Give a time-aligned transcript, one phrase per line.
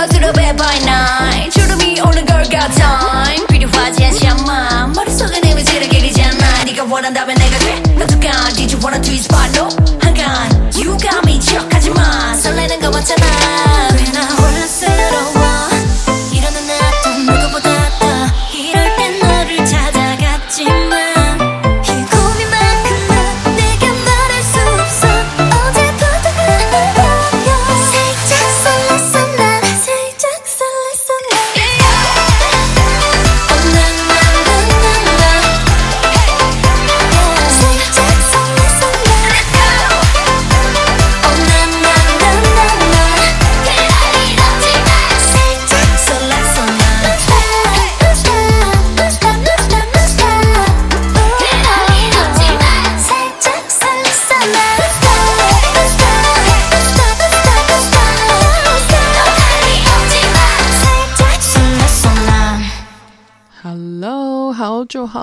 [0.00, 5.86] go to the bed by night 주름이 오는 걸 같아 필요하지 않지 않아 머릿속에 이미지를
[5.90, 9.68] 그리잖아 네가 원한다면 내가 돼 너도 가 Did you wanna twist but no
[10.00, 13.69] 한간 You got me 지적하지마 설레는 거 맞잖아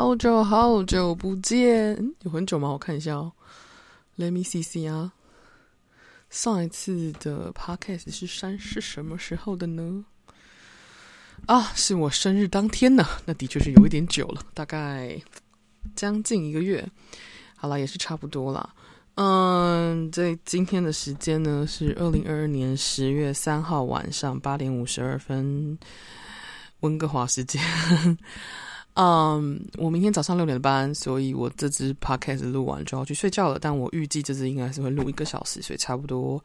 [0.09, 2.71] 好久好久不见，有很久吗？
[2.71, 3.31] 我看一下哦
[4.17, 5.13] ，Let me see see 啊，
[6.31, 10.07] 上一次的 Podcast 是三是什么时候的呢？
[11.45, 15.21] 啊，是我生日当天呢，那的确是有一点久了，大概
[15.95, 16.89] 将近一个月。
[17.55, 18.75] 好啦，也是差不多啦。
[19.17, 25.79] 嗯，这今天的时间呢是二零二二年十月三号晚上八点五十二分，
[26.81, 27.63] 温哥华时间。
[29.01, 33.57] 嗯，我明天早上六点半，所以我这支 podcast 录完就要去睡觉了。
[33.57, 36.43] 但我预计这支应该是会录一个小时，所以差不多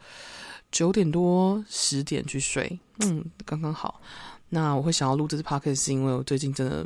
[0.72, 2.80] 九点多十点去睡。
[3.00, 4.00] 嗯，刚刚好。
[4.50, 6.86] 那我会想要录这支 podcast 是因为我最近真的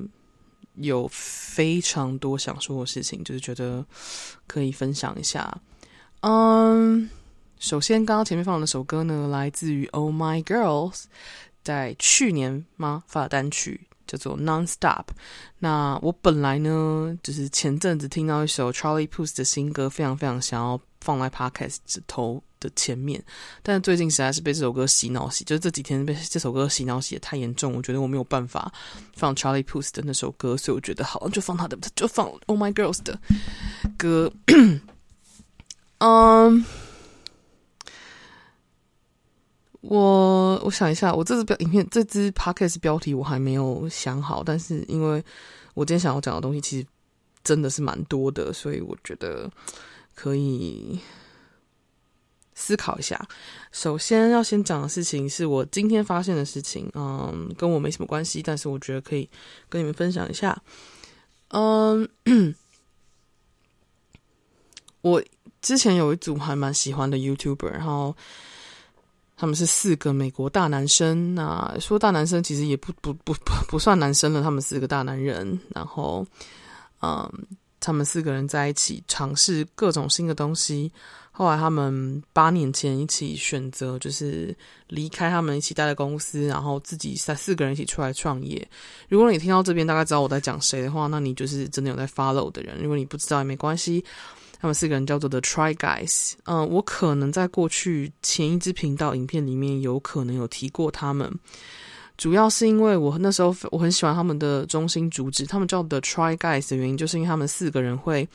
[0.76, 3.86] 有非常多想说的事情，就是觉得
[4.48, 5.54] 可以分享一下。
[6.22, 7.10] 嗯，
[7.60, 11.04] 首先刚刚前面放的那首歌呢，来自于 Oh My Girls，
[11.62, 15.06] 在去年吗发的单曲叫做 Non-Stop。
[15.60, 21.78] 那我本来呢，就是前阵子听到一首 Charlie Puth 的新歌，非常非常想要放在 Podcast
[22.08, 23.24] 头的前面，
[23.62, 28.72] 但最近实在是被这首歌洗脑洗，就是这几天被这首歌洗脑洗得太严重，我觉得我没有办法
[29.16, 33.20] 放 Charlie Puth 的那首歌，所以我觉得好，就放他的，就放 Oh My Girls 的
[33.98, 34.32] 歌。
[36.00, 36.64] 嗯，
[39.90, 45.24] 我我想一下，我这支标影片这支 podcast 标题我还没有想好，但是因为
[45.76, 46.86] 我今天想要讲的东西其实
[47.42, 49.50] 真的是蛮多的，所以我觉得
[50.14, 51.00] 可以
[52.54, 53.26] 思考一下。
[53.72, 59.30] 首先要先讲的事情是我今天发现的事情，嗯，跟我没什么关系，但是我觉得可以
[59.70, 60.62] 跟你们分享一下。
[61.52, 62.06] 嗯，
[65.00, 65.24] 我
[65.62, 68.14] 之前有一组还蛮喜欢的 YouTuber，然后。
[69.40, 76.26] 他们是四个美国大男生，那说大男生其实也不不不不不算男生了，他们四个大男人，然后，
[77.04, 77.32] 嗯，
[77.80, 80.92] 他们四个人在一起尝试各种新的东西。
[81.32, 84.58] 后来他们八年前一起选择，就是
[84.88, 88.68] 离开他们一起待的公司，然后自己三四个人一起出来创业。
[89.08, 92.82] 如果你听到这边大概知道我在讲谁的话，那你就是真的有在 follow 的人。
[92.82, 94.04] 如果你不知道也没关系。
[94.60, 101.32] 他们四个人叫做 The Try Guys，嗯，我可能在过去前一支频道影片里面有可能有提过他们，
[102.18, 108.28] 主要是因为我那时候我很喜欢他们的中心主旨，他们叫 The Try Guys 的原因，就是因为他们四个人会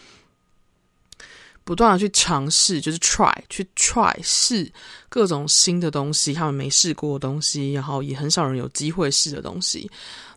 [1.65, 4.71] 不断的去尝试，就是 try 去 try 试
[5.09, 9.91] 各种新的东西，他们没试过的东西，然后也很少人有机会试的东西，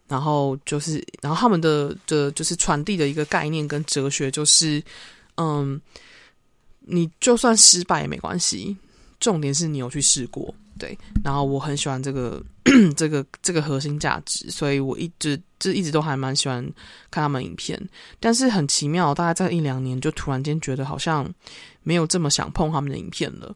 [0.08, 4.84] 然后就是，然后他们的的就是传递的一个概念跟哲学就是。
[5.38, 5.80] 嗯，
[6.80, 8.76] 你就算失败也没关系，
[9.20, 10.98] 重点是你有去试过，对。
[11.24, 12.44] 然后我很喜欢这个
[12.96, 16.64] 这个这个核心价值，所以我一直就一直都还蛮喜欢
[17.10, 17.82] 看他们影片。
[18.20, 21.28] 但是很奇妙，大概在一两年就突然间觉得好像
[21.84, 23.56] 没有这么想碰他们的影片了。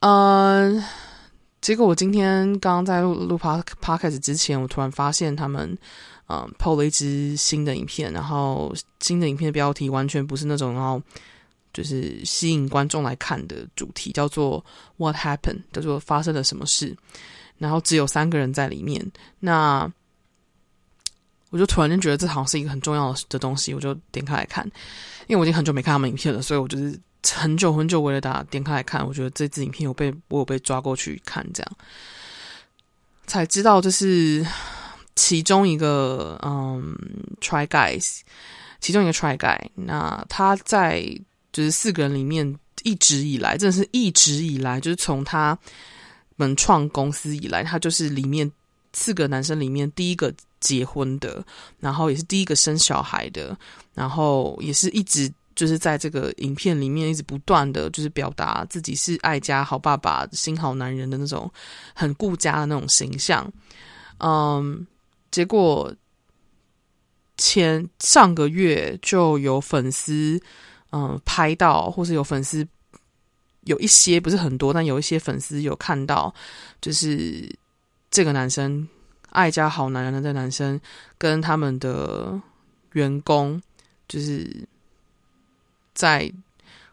[0.00, 0.82] 嗯，
[1.60, 5.76] 结果我今天刚刚在录录 Pod Podcast 之前，我突然发现他们
[6.30, 11.02] 嗯 PO 了一支新的影片，然后新的影片的标题完全不是那种然后
[11.72, 14.64] 就是吸引观众来看的主题，叫做
[14.96, 16.96] What Happened，叫做发生了什么事，
[17.58, 19.10] 然后只有三个人在里面，
[19.40, 19.92] 那。
[21.52, 24.64] 我就突然间觉得这好像是一个很重要的东西，我就点开来看，
[25.26, 26.96] 因为我已经很久没看他们影片了，所以我就是
[27.28, 31.72] 很久很久为了打点开来看，我觉得这支影片我被我有被抓过去看，这样
[33.26, 34.46] 才知道这是
[35.16, 36.96] 其中一个嗯
[37.40, 38.20] ，Try Guys，
[38.80, 41.02] 其中一个 Try Guy，那他在
[41.52, 45.58] 就是四个人里面一直以来，真的是一直以来，就是从他
[46.36, 48.50] 们创公司以来，他就是里面
[48.92, 50.32] 四个男生里面第一个。
[50.60, 51.42] 结婚的，
[51.78, 53.56] 然后也是第一个生小孩的，
[53.94, 61.50] 然后也是一直就是在这个影片里面一直不断的就是表达自己是爱家好爸爸、新好男人的那种
[61.94, 63.50] 很顾家的那种形象。
[64.18, 64.86] 嗯，
[65.30, 65.94] 结果
[67.36, 70.40] 前上个月就有粉丝
[70.92, 72.66] 嗯拍到，或是有粉丝
[73.62, 76.34] 有一些不是很多，但有一些粉丝有看到，
[76.80, 77.48] 就是
[78.10, 78.88] 这个男生。
[79.32, 80.80] 爱家好男人的这男生
[81.16, 82.36] 跟他们的
[82.94, 83.62] 员工，
[84.08, 84.66] 就是
[85.94, 86.28] 在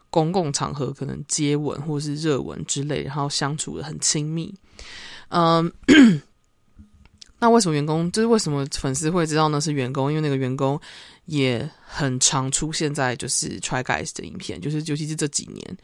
[0.08, 4.54] 公共场合可能接吻或是热吻之类，然后相处的很亲密。
[5.30, 5.68] 嗯，
[7.38, 8.10] 那为什么员工？
[8.12, 10.10] 就是为什么粉丝会知道那是员工？
[10.10, 10.80] 因为那个员工
[11.26, 15.78] 也很常出现在就是 Try Guys 的影片，就是尤其是这几年，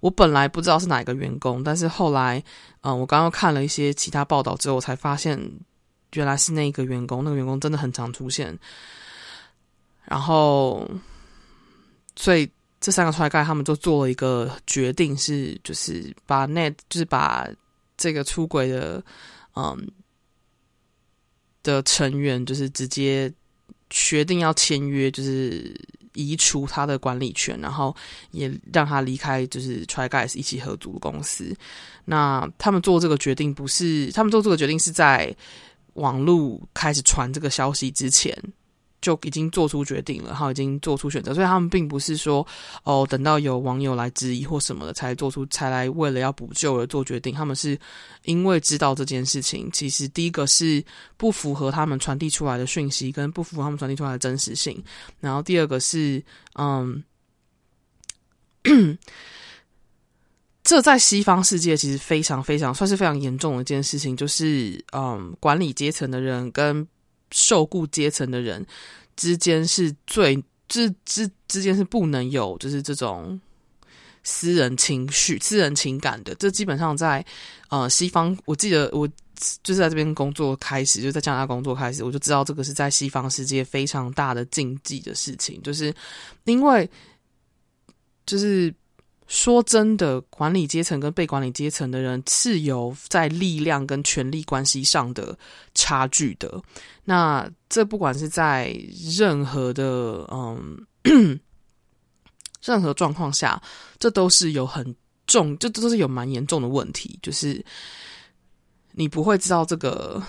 [0.00, 2.42] 我本来不知道是哪一个员工，但是后来，
[2.82, 5.40] 嗯，我刚刚看了一些其他报道之后，才发现。
[6.12, 8.56] 原来是那个员工，那个员工真的很常出现。
[10.04, 10.88] 然后，
[12.14, 12.48] 所以
[12.80, 17.46] 这三个 Try Guys 他们就做了一个决定，是就是把 Net 就是把
[17.98, 19.04] 这个出轨的
[19.56, 19.76] 嗯
[21.66, 23.30] 的成员，就是直接
[23.90, 25.78] 决定要签约，就是
[26.14, 27.94] 移除他的管理权，然后
[28.30, 31.54] 也让他离开，就是 Try Guys 一起合租的公司。
[32.04, 35.36] 那他们做这个决定，不是他们做这个决定是在。
[35.96, 38.36] 网络开始传这个消息之前，
[39.00, 42.46] 就已经做出决定了，哈已经做出选择，所以他们并不是说
[42.84, 47.34] 哦，等到有网友来质疑或什么的才做出，才来为了要补救而做决定。
[47.34, 47.78] 他们是
[48.24, 50.84] 因为知道这件事情，其实第一个是
[51.16, 54.82] 不符合他们传递出来的讯息，跟不符合他们传递出来的真实性，
[55.20, 56.22] 然后第二个是
[56.54, 57.02] 嗯。
[60.64, 66.84] 这在西方世界其实非常非常算是非常严重的一件事情，就是嗯，管理阶层的人跟
[67.30, 68.64] 受雇阶层的人
[69.16, 73.40] 之间是最之之之间是不能有就是这种
[74.22, 76.34] 私人情绪、私人情感的。
[76.36, 77.24] 这基本上在
[77.68, 79.06] 呃西方，我记得我
[79.62, 85.94] 就是在这边工作开始，就在加拿大工作开始，我就知道这个是在西方世界非常大的禁忌的事情，就是
[86.44, 86.88] 因为
[88.24, 88.74] 就是。
[89.28, 95.36] 说真的，管理阶层跟被管理阶层的人是有在力量跟权力关系上的
[95.74, 96.62] 差距的。
[97.04, 98.72] 那这不管是在
[99.16, 100.86] 任何的嗯
[102.62, 103.60] 任何状况下，
[103.98, 104.94] 这都是有很
[105.26, 107.18] 重，这都是有蛮严重的问题。
[107.20, 107.64] 就是
[108.92, 110.22] 你不会知道这个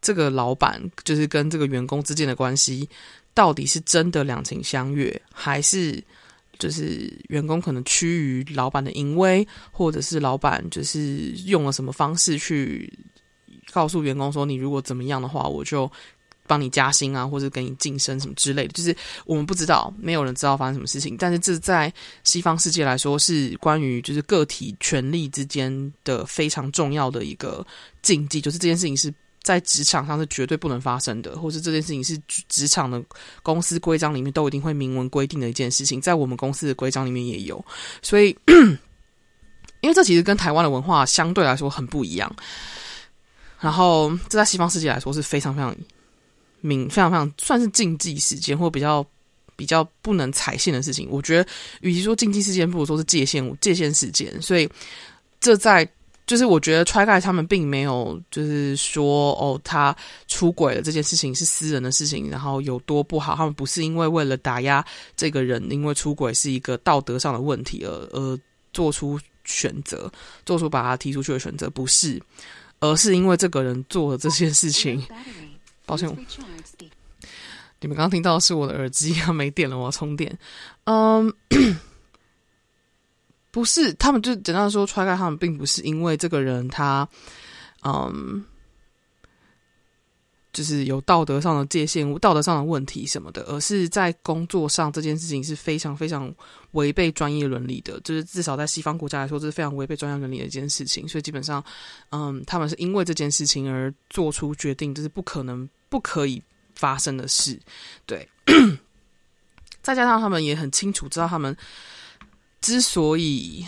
[0.00, 2.88] 这个老板就是跟这个员工之间的关系
[3.34, 6.02] 到底是真的两情相悦，还是？
[6.58, 12.92] 就是员工可能趋于老板的淫威，或者是老板就是用了什么方式去
[13.72, 15.90] 告诉员工说，你如果怎么样的话，我就
[16.46, 18.72] 帮你加薪啊，或者给你晋升什么之类的。
[18.72, 18.96] 就是
[19.26, 21.16] 我们不知道，没有人知道发生什么事情。
[21.18, 21.92] 但是这在
[22.22, 27.66] 西方世界来说，是关于就是个体权利之间的非常重要的一个
[28.02, 28.40] 禁忌。
[28.40, 29.12] 就是这件事情是。
[29.44, 33.00] 在职场上是绝对不能发生的，或是这件事情是职场的
[33.42, 37.62] 公司规章里面都一定会明文规定的一件事情，在我们公司的规章里面也有。
[38.00, 38.34] 所以，
[39.82, 42.34] 因为这其实跟台湾的文化相对来说很不一样，
[43.60, 45.76] 然后这在西方世界来说是非常非常
[46.62, 49.06] 明、非常非常算是禁忌事件，或比较
[49.56, 51.06] 比较不能踩线的事情。
[51.10, 51.50] 我觉得，
[51.82, 54.40] 与其说禁忌事件，不如说是界限界限事件。
[54.40, 54.66] 所以，
[55.38, 55.86] 这在。
[56.26, 59.94] 就是我觉得 Try Guys 他们并没有就是说哦，他
[60.26, 63.34] 出轨了这件事情是私人的事情，然后有多不好。
[63.36, 64.84] 他们不是因为为了打压
[65.16, 68.38] 这个人，因为出轨是一个道德上的问题而而
[68.72, 70.10] 做出选择，
[70.46, 72.18] 做出把他踢出去的选择，不是，
[72.80, 75.02] 而是因为这个人做了这件事情。
[75.84, 76.08] 抱歉，
[77.80, 80.38] 你们刚刚听到的是我的耳机要没电了，我要充电。
[80.84, 81.30] 嗯。
[83.54, 87.08] 不是，他们就简单的说，try guy 他们并不是因为这个人他，
[87.84, 88.44] 嗯。
[90.52, 96.32] 就是有道德上的界限、道德上的问题什么的，而是在工作上这件事情是非常非常
[96.72, 98.00] 违背专业伦理的。
[98.04, 101.08] 就是至少在西方国家来说，这是非常违背专业伦理的一件事情。
[101.08, 101.60] 所以基本上，
[102.10, 106.40] 嗯，他们是因为这件事情而做出决定，这是不可能、不可以
[106.76, 107.58] 发生的事。
[108.06, 108.28] 对，
[109.82, 111.56] 再加上他们也很清楚知道，他们
[112.64, 113.66] 之所以。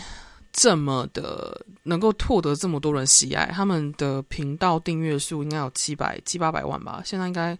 [0.53, 6.99] 这么的能够获得这么多人喜爱，他们的频道订阅数应该有七百七八百万吧？
[7.05, 7.55] 现在应该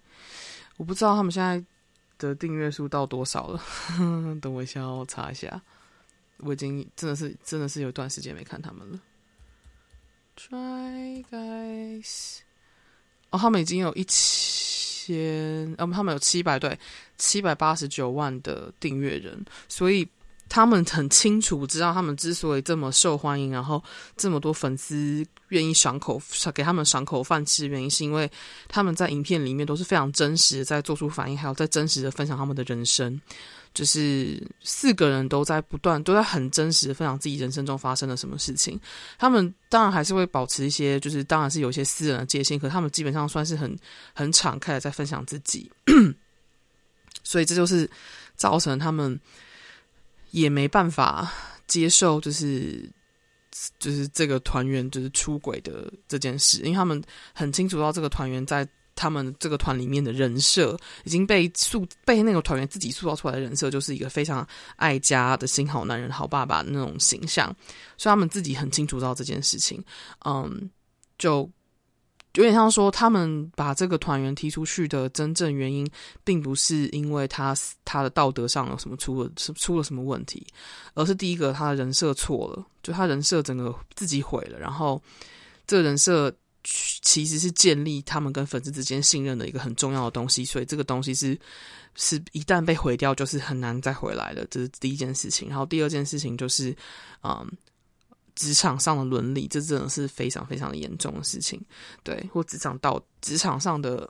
[0.78, 1.64] 我不知道他们现在
[2.18, 3.62] 的订阅数到多少了。
[4.42, 5.62] 等我一下，我查一下。
[6.38, 9.00] 我已经真的是真的是有一段时间没看他们了。
[10.36, 12.40] Try guys，
[13.30, 16.80] 哦，他们已经有一千，哦，他们有七百对
[17.20, 20.10] 七百八十九万的订阅人，所以。
[20.50, 23.84] 他们很清楚知道，他们之所以这么受欢迎，然后
[24.16, 26.22] 这么多粉丝愿意赏口
[26.54, 28.30] 给他们赏口饭吃的原因，是因为
[28.68, 33.20] 他们在影片里面都是非常真实的在做出反应，还有在真实的分享他们的人生。
[33.74, 38.80] 就是四个人都在不断都在很真实的分享自己人生中发生了什么事情。
[39.20, 43.78] 他们当然还是会保持一些，就是当然是有一些私人的界限，可他们基本上算是很
[44.16, 45.70] 很敞开的在分享自己。
[47.22, 47.88] 所以这就是
[48.36, 49.20] 造成他们。
[50.32, 51.32] 也没办法
[51.68, 52.90] 接受，就是
[53.80, 57.02] 就是这个团员就是出轨的这件事，因为他们
[57.34, 67.48] 很清楚到这个团员在他们这个团里面的人设已经被塑被那个团员自己塑造出来的人设，就是一个非常爱家的新好男人、好爸爸那种形象，
[67.98, 69.84] 所以他们自己很清楚到这件事情，
[70.26, 70.70] 嗯，
[71.18, 71.50] 就。
[72.38, 75.90] 有点像说，他们把这个团员踢出去的真正原因，
[76.24, 80.46] 并不是因为他他的道德上有什么出了出了什么问题，
[80.94, 84.60] 而是第一个他的人设错了，就他人设整个自己毁了。
[84.60, 85.02] 然后，
[85.66, 86.32] 这人设
[86.64, 91.36] 其实是建立他们跟粉丝之间信任的一个很重要的东西，所以这个东西是
[91.96, 94.46] 是一旦被毁掉，就是很难再回来的。
[94.52, 95.50] 这是第一件事情。
[95.50, 96.76] 然后第二件事情就是，
[97.24, 97.52] 嗯。
[98.38, 101.60] 职场上的伦理，这真的是非常非常的严重的事情，
[102.04, 104.08] 对，或职场到职场上的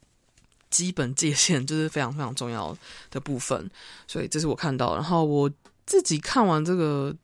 [0.68, 2.76] 基本界限，就是非常非常重要
[3.10, 3.68] 的部分。
[4.06, 5.50] 所以这是我看到，然后我
[5.86, 7.16] 自己看完这个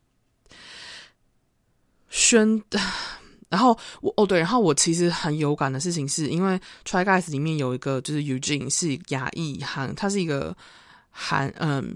[2.09, 2.63] 宣，
[3.51, 10.57] 然后我哦对，然后我其实很有感的事情是，因为《Try Guys》里面有一个就是 Eugene 是亚裔韩，他是一个
[11.11, 11.95] 韩嗯。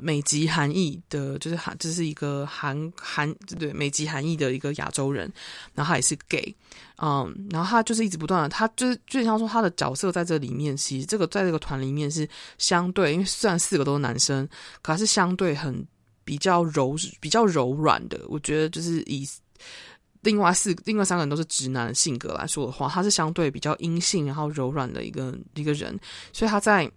[0.00, 5.30] 美籍韩裔的，就是韩，这是一个韩韩对美籍韩裔的一个亚洲人，
[5.74, 6.54] 然后他也是 gay，
[6.96, 14.48] 嗯，然后他就是一直不断的，他就是就像说他的角色在这里面，其实这个在这个团里面是相对，因为虽然四个都是男生，
[14.82, 15.86] 可是相对很
[16.24, 18.20] 比较柔比较柔软的。
[18.28, 19.28] 我觉得就是以
[20.22, 25.96] 另外四另外三个人都是直男性格来说的话，他是相对比较阴性然后柔软的一个一个人，
[26.32, 26.90] 所以他在。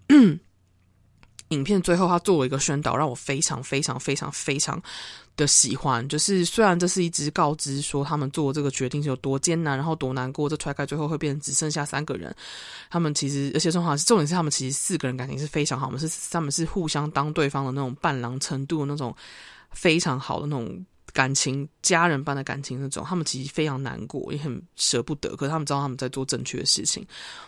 [1.49, 4.81] 影片最后，他做了一个宣导，让我非常非常非常非常
[5.37, 6.05] 的喜欢。
[6.09, 12.35] 就是虽然这是一直告知说他们做这个决定是有多艰难，然后多难过，这 try 最后会变成只剩下三个人。
[12.89, 19.15] 他们其实，而且重点是，重点是他们其实四个人感情是非常好，我们是他们是互相当对方的那种伴郎程度那种
[19.71, 23.05] 非常好的那种感情，家人般的感情那种。
[23.07, 27.07] 他们其实非常难过，也很舍不得，可是他们知道他们在做正确的事情。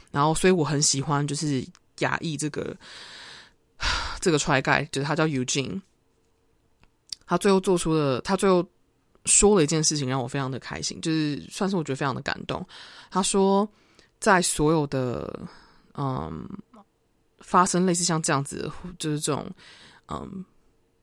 [0.10, 2.74] 然后，所以我很喜欢就是亚裔这个。
[4.20, 5.82] 这个拆盖就是他叫 Eugene，
[7.26, 8.66] 他最后做出了，他最后
[9.26, 12.66] 说了一件事情让我非常的开心，就是算是我觉得非常的感动。
[13.10, 13.68] 他说，
[14.20, 15.40] 在所有的
[15.96, 16.48] 嗯
[17.40, 19.50] 发生类似像这样子，就是这种
[20.10, 20.44] 嗯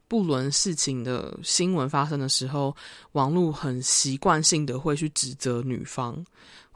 [0.08, 2.74] 不伦事情的新闻发生的时候，
[3.12, 6.24] 网络很习惯性的会去指责女方。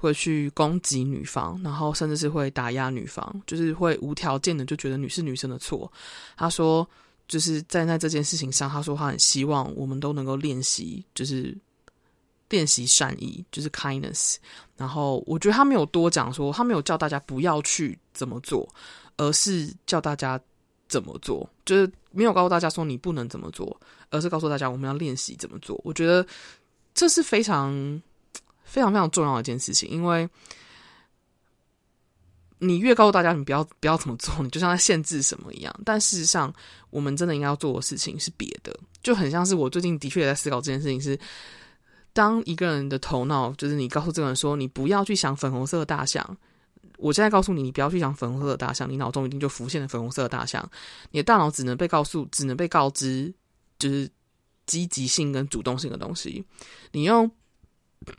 [0.02, 5.92] 会去攻击女方，然后甚至是会打压女方，就是会无条件的就觉得女是女生的错。
[6.38, 6.88] 他说，
[7.28, 11.54] 就是在在这件事情上，他说他很希望我们都能够练习，就是
[12.48, 14.36] 练习善意，就是 kindness。
[14.74, 18.66] 然后我觉得他没有多讲说，他没有叫大家不要去怎么做，
[19.18, 20.40] 而是叫大家
[20.88, 25.80] 怎么做，就是没有告诉大家说你不能怎么做，而是告诉大家我们要练习怎么做。
[25.84, 26.26] 我觉得
[26.94, 28.00] 这是非常。
[28.62, 30.28] 非常非常重要的一件事情，因为
[32.60, 35.80] 你越告诉大家你不要不要怎么做，你就像在限制什么一样。
[35.84, 36.54] 但事实上，
[36.90, 41.18] 我们真的应该要做的事情是别的，就很像是我最近的确也在思考这件事情是：
[42.12, 46.36] 当一个人的头脑，就是你告诉这个人说你不要去想粉红色的大象，
[47.00, 50.70] 我现在告诉你你不要去想粉红色的大象，你脑中一定就浮现了粉红色的大象，
[51.10, 53.32] 你的大脑只能被告诉，只能被告知，
[53.78, 54.10] 就是
[54.66, 56.44] 积极性跟主动性的东西。
[56.92, 57.30] 你用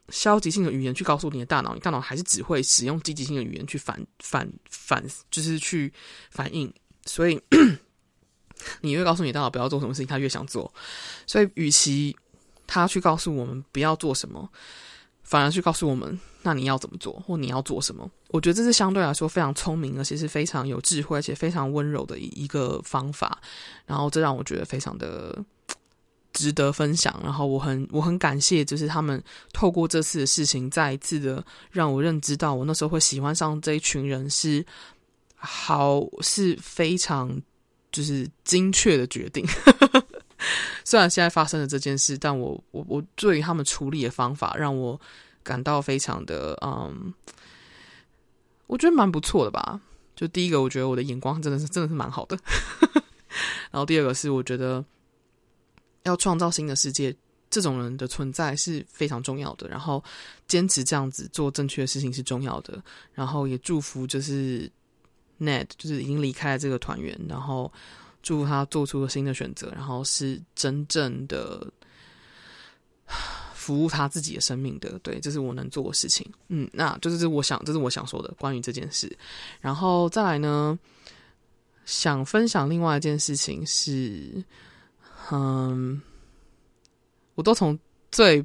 [0.10, 5.92] 消极性的语言去告诉你的大脑，你大脑还是只会使用积极性的语言去反反反，就是去
[6.30, 6.72] 反应。
[7.06, 7.42] 所以
[8.82, 10.72] 你越告诉你大脑不要做什么事情，他越想做。
[11.26, 12.16] 所以，与其
[12.68, 14.48] 他去告诉我们不要做什么，
[15.32, 18.12] 反而去告诉我们，那你要怎么做，或你要做什么？
[18.32, 23.40] 我觉得这是相对来说非常聪明，而且是非常有智慧，而且非常温柔的一个方法。
[23.86, 25.34] 然后，这让我觉得非常的。
[26.34, 29.22] 值得分享，然后我很我很感谢，就是他们
[29.52, 34.66] 透过这次的事情，再一次的让我认知到，我那时候会喜欢上这一群人是
[35.36, 37.30] 好是非常
[37.92, 39.46] 就是精确的决定。
[40.86, 45.00] 虽然现在发生了这件事，但我我我对于他们处理的方法，让我
[45.44, 47.14] 感到非常的嗯，
[48.68, 49.80] 我觉得蛮不错的吧。
[50.16, 52.38] 就第一个，我觉得我的眼光真的是真的是蛮好的。
[53.72, 54.84] 然后第二个是，我觉得。
[56.04, 57.16] 要创造新的世界，
[57.48, 59.68] 这种人的存在是非常重要的。
[59.68, 60.04] 然后
[60.48, 62.84] 坚持这样子做正确的事情是重要的。
[63.14, 64.68] 然后也祝福就是
[65.40, 67.72] Ned，就是已经离开了这个团员，然后
[68.22, 71.66] 祝福他做出了新的选择，然后是真正的
[73.54, 75.00] 服务他自己的生命的。
[75.00, 76.30] 对，这是我能做的事情。
[76.48, 79.12] 嗯，那就是我想，这是我想说的关于这件事。
[79.60, 80.78] 然后再来呢，
[81.86, 84.44] 想分享另外一件事情是。
[85.34, 86.02] 嗯，
[87.36, 87.78] 我都从
[88.12, 88.44] 最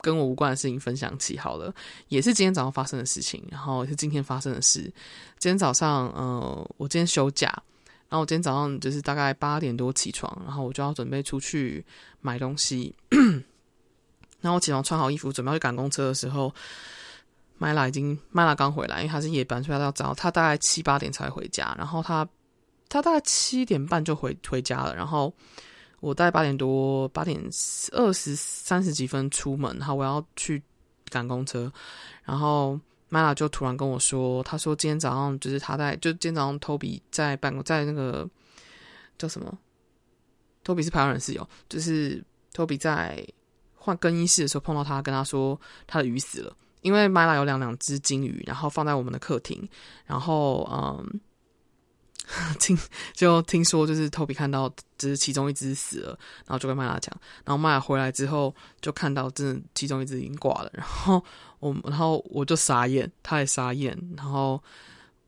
[0.00, 1.72] 跟我无关的事情分享起好了，
[2.08, 4.82] 也是今天早上发生的事情，然后也是今天发生的事。
[5.38, 7.50] 今天早上，呃，我今天休假，
[8.10, 11.82] 然后我今天早上就是大概八点多起床，然后我就要准备出去
[12.20, 12.94] 买东西。
[14.42, 16.52] 然后我起床穿好衣服，准备去赶公车的时候
[17.58, 22.28] ，Myla 已经 Myla 刚回来，因为他是夜班，所以他要早，他大概七八点才回家，然后他
[22.90, 25.32] 他大概七点半就回回家了，然后。
[26.02, 27.38] 我大概八点多，八点
[27.92, 30.62] 二十三十几分出门，然后我要去
[31.10, 31.70] 赶公车，
[32.24, 38.28] 然后 Mila 就突然跟我说，他说今天早上就是他在，就今天早上 Toby 在办公，在那个
[39.18, 39.58] 叫什么
[40.64, 43.26] ？Toby 是排湾人室友，就是 Toby 在
[43.74, 49.68] 换更衣室的时候碰到他，跟他说他的鱼死了，因为 Mila 有两两只金鱼，然后放在我们的客厅，
[50.06, 51.20] 然后嗯。
[52.60, 52.78] 听
[53.12, 56.10] 就听说，就是 Toby 看到，就是其中一只死了，
[56.46, 57.12] 然后就跟麦拉讲，
[57.44, 61.24] 然后麦拉回来之后就看到，真的其中一只已经挂了，然后
[61.60, 64.60] 我，然后我就傻眼，他也傻眼，然后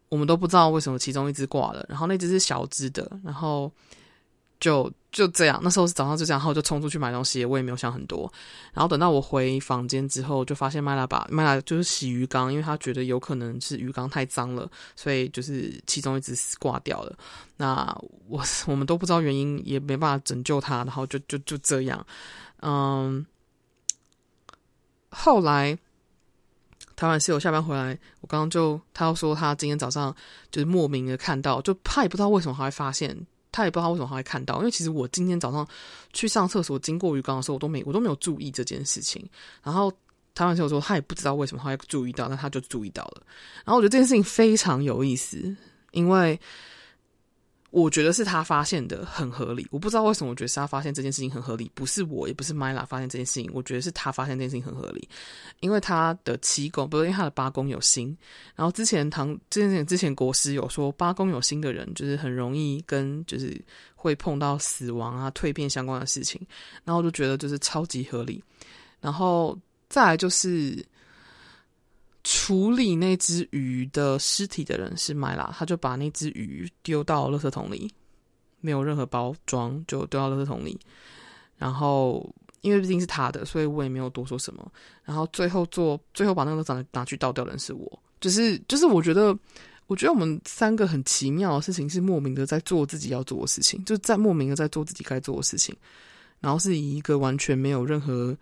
[0.09, 3.73] 我们都不知道为什么其中一只挂了，然后那只是小只的，然后。
[4.63, 8.33] 就就这样，那时候是早上就这样，然后就冲出去买东西，我也没有想很多。
[8.73, 17.19] 然后等到我回房间之后，就发现麦拉把麦拉就是洗鱼缸，因为他觉得有可能是鱼缸太脏了，所以就是其中一只挂掉了。
[17.57, 17.93] 那
[18.29, 22.07] 我我们都不知道原因，也没办法拯救它，然后就就就这样。
[22.61, 23.27] 嗯，
[25.11, 25.77] 后来
[27.03, 30.15] 台湾室友下班回来，我刚刚就他要说他今天早上
[30.53, 33.27] 就是莫名的看到，就他也不知道为什么他会发现。
[33.51, 35.67] 他也不知道为什么他会看到，因为其实我今天早上
[36.13, 39.29] 去上厕所经过鱼缸的时候，我都没我都没有注意这件事情。
[39.65, 39.93] 然后
[40.33, 43.23] 台湾室友说他也不知道为什么他会注意到，但他就注意到了。
[43.65, 45.57] 然后我觉得这件事情非常有意思，
[45.91, 46.39] 因为。
[47.73, 55.09] 我觉得是他发现的很合理，我不知道为什么，我觉得是他发现这件事情很合理，不是我，也不是 Myla 发现这件事情，我觉得是他发现这件事情很合理，
[55.61, 58.15] 因为他的七宫，不是因为他的八宫有星，
[58.55, 63.59] 然后之前唐之前之前国师有说八宫有星的人就是很容易跟就是
[63.95, 66.41] 会碰到死亡啊蜕变相关的事情，
[66.85, 68.45] 然后我就觉得就是超级合理，
[69.01, 69.59] 然后
[69.89, 70.85] 再来就是。
[72.25, 77.93] 处理那只鱼的尸体的人是麦拉，他就把那只鱼丢到垃圾桶里，
[78.61, 80.79] 没有任何包装就丢到垃圾桶里。
[81.57, 84.73] 然后因为毕竟是他的，所以我也没有多说什么。
[85.05, 89.37] 然后最后做最后把那个垃圾拿去倒掉的人是我，就是就是我觉得
[89.89, 95.77] 我觉得我们三个很奇妙的事情是莫名的在做自己要做的事情，就在莫名的在做自己该做的事情，
[96.41, 98.37] 然后是以一个完全没有任何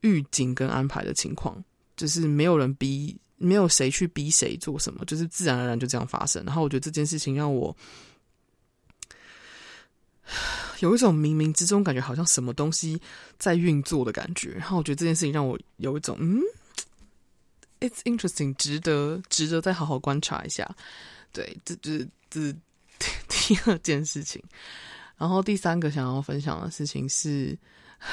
[0.00, 1.62] 预警跟安排的情况。
[2.00, 6.42] 就是没有人逼，没有谁去逼谁做什么，就是自然而然就这样发生。
[6.46, 7.76] 然后我觉得这件事情让我
[10.78, 12.98] 有一种冥冥之中感觉好像什么东西
[13.38, 14.52] 在运作的感觉。
[14.52, 16.40] 然后我觉得这件事情让我有一种嗯
[17.80, 20.66] ，it's interesting，值得值得再好好观察一下。
[21.30, 21.98] 对，这这
[22.30, 22.50] 这
[23.28, 24.42] 第二件事情。
[25.18, 27.54] 然后第三个想要分享的事情是，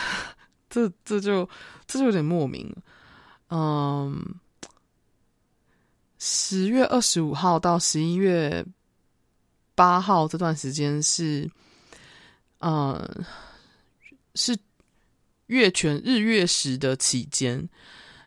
[0.69, 1.50] 这这就
[1.86, 2.69] 这就有点莫名。
[3.50, 4.36] 嗯，
[6.20, 8.66] 十月二十五号到十一月
[9.76, 11.50] 八号这段时间是，
[12.60, 13.26] 嗯，
[14.36, 14.58] 是
[15.46, 17.70] 月全日月食的期间，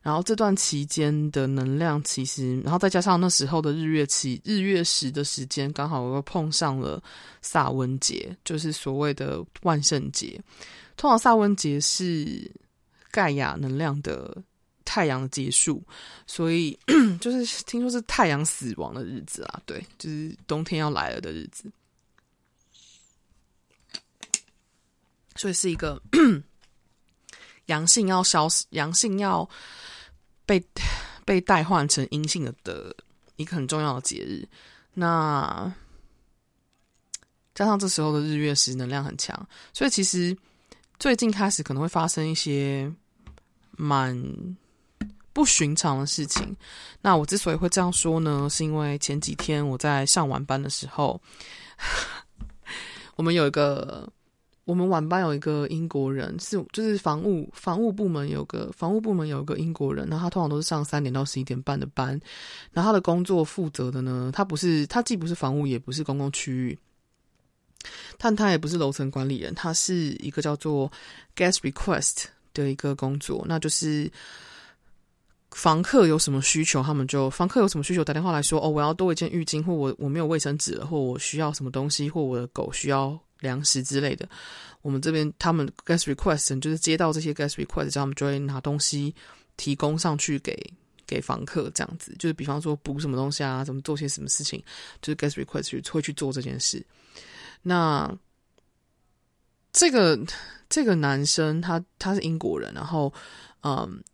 [0.01, 7.03] 然后这段期间的能量其实，然后再加上那时候的日月期日月食的时间，刚好又碰上了
[7.43, 10.41] 萨温节，就是所谓的万圣节。
[10.97, 12.51] 通常萨温节是
[13.11, 14.43] 盖亚能量的
[14.85, 15.83] 太阳的结束，
[16.27, 16.79] 所以
[17.21, 21.71] 就是听说是太阳死亡的日子啊，对，就是冬天要来了的日子，
[25.37, 26.01] 所以是一个。
[27.66, 29.49] 阳性要消失，阳性要
[30.45, 30.61] 被
[31.25, 32.93] 被代换成阴性的的
[33.37, 34.45] 一个很重要的节日。
[34.93, 35.73] 那
[37.55, 40.37] 加上这时候的日月食能量很强，所以其实
[40.99, 42.93] 最近开始可能会发生一些
[43.77, 44.21] 蛮
[45.33, 46.57] 不寻常的事情。
[47.01, 51.21] 那我之所以会这样说呢，是因为前几天我在上晚班的时候，
[53.16, 54.11] 我们有一个。
[54.66, 62.11] 我们晚班有一个英国人，是就是房务房务部门有个房务部门有一个英国人，然后他通常都是上三点到十一点半的班，
[62.71, 66.79] 然后他的工作负责的呢，他不是他既不是房务，也不是公共区域，
[68.16, 70.88] 但他也不是楼层管理人，他是一个叫做
[71.35, 74.09] guest request 的一个工作，那就是
[75.51, 83.19] 房客有什么需求，他们就房客有什么需求打电话来说，哦，我要多一件浴巾，或我我没有卫生纸了，或我需要什么东西，或我的狗需要。
[83.41, 84.29] 粮食之类的，
[84.83, 89.15] 我们这边他们 guest request 就是接到这些 guest request，他们就会拿东西
[89.57, 90.55] 提供上去给
[91.07, 94.63] 给房客，这样子就是比方说补什么东西啊，怎么做些什么事情，
[95.01, 96.85] 就是 guest request 会去做这件事。
[97.63, 98.15] 那
[99.73, 100.21] 这个
[100.69, 103.11] 这个男生他他是英国人，然后
[103.63, 104.05] 嗯，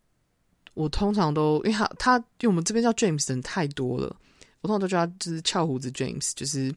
[0.77, 4.15] 我通常都因为他他因为我们这边叫 James 的人太多了，
[4.61, 6.73] 我通常都叫他就是翘胡子 James，就是。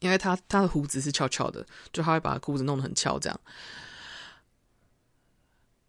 [0.00, 3.40] 因为他他的胡子是翘翘的，就他会把胡子弄得很翘，这样。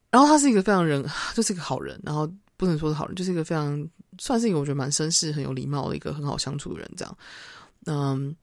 [0.09, 2.01] 然后他是一个非常人，就是一个好人。
[2.03, 7.17] 然后不能说是好人，就是一个非常算是一个我觉得蛮绅士、很有礼貌的一个很好相处的人，这样。
[7.85, 8.35] 嗯，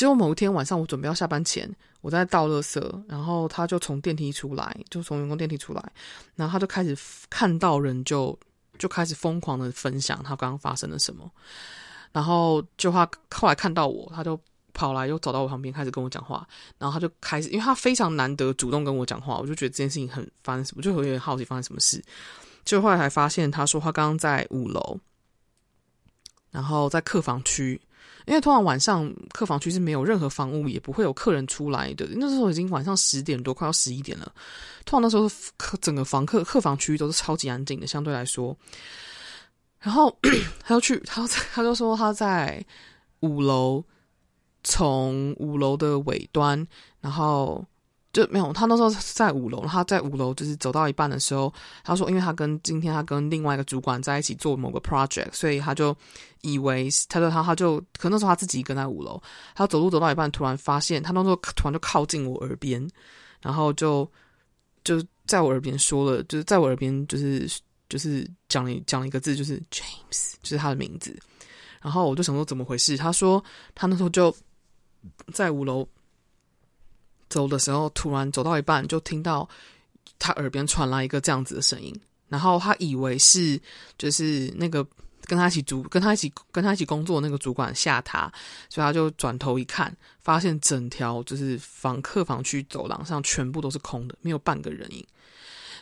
[0.00, 5.92] 结果某一天晚上，我准备要下班前，我在倒垃圾，然后他就从电梯出来，就从员工电梯出来，
[6.36, 6.96] 然后他就开始
[7.28, 8.38] 看到人就
[8.78, 11.30] 就开始疯狂的分享他刚刚发生了什么，
[12.12, 14.40] 然后就他后来看到我，他就。
[14.72, 16.46] 跑来又走到我旁边，开始跟我讲话，
[16.78, 22.02] 然后他就开始，因为他非常难得主动跟我讲话，我就觉得这件事情很发生什么，我就有点好奇发生什么事。
[22.64, 24.98] 就后来才发现，他说他刚刚在五楼，
[26.50, 27.78] 然后在客房区，
[28.26, 32.06] 因为通常晚上客房区是没有任何房屋，也不会有客人出来的。
[32.16, 34.32] 那时候已经晚上十点多，快要十一点了。
[34.84, 38.56] 通常那时候客整个房客客房区都是超级安静的，相对来说。
[39.80, 40.16] 然后
[40.64, 42.64] 他要去，他就他就说他在
[43.20, 43.84] 五楼。
[44.62, 46.68] 从五楼的尾端，
[47.00, 47.64] 然后
[48.12, 51.52] 就没有他那时候在五楼，他在五楼就是走到一半的时候，
[51.84, 55.96] 他说，因为他跟今天他跟另外一个主管在一起做某个 project，所以他就
[56.40, 59.22] 以为他说他他就可能那时候他自己跟在五楼，
[59.54, 62.84] 他走路走到一半，突然发现他那时候突然就靠近我耳边，
[63.40, 64.10] 然后就
[64.82, 67.48] 就在我耳边说了，就是在我耳边就是
[67.88, 71.16] 就是讲了讲了一个字，就是 James，就是他的名字，
[71.80, 73.42] 然后我就想说怎么回事，他说
[73.74, 74.34] 他那时候就。
[75.32, 75.88] 在五楼
[77.30, 79.48] 走的时候，突然走到一半，就听到
[80.18, 83.58] 他耳边传来一个这样子的声音，然后他以为是
[83.96, 84.86] 就是那个
[85.24, 88.30] 跟他一起主跟他一起跟他一起工作那个主管吓他，
[88.68, 95.06] 所以他就转头一看，发现整条就是房客房区走廊上全部都是空的，没有半个人影。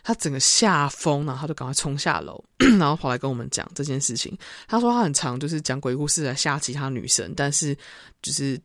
[0.05, 2.43] 他整个吓疯了，他就赶快冲下楼，
[2.79, 4.39] 然后跑来跟我们讲这件事情。
[4.69, 7.77] 他说他很常就是讲鬼故事来吓其他女生，但是
[8.23, 8.61] 就是。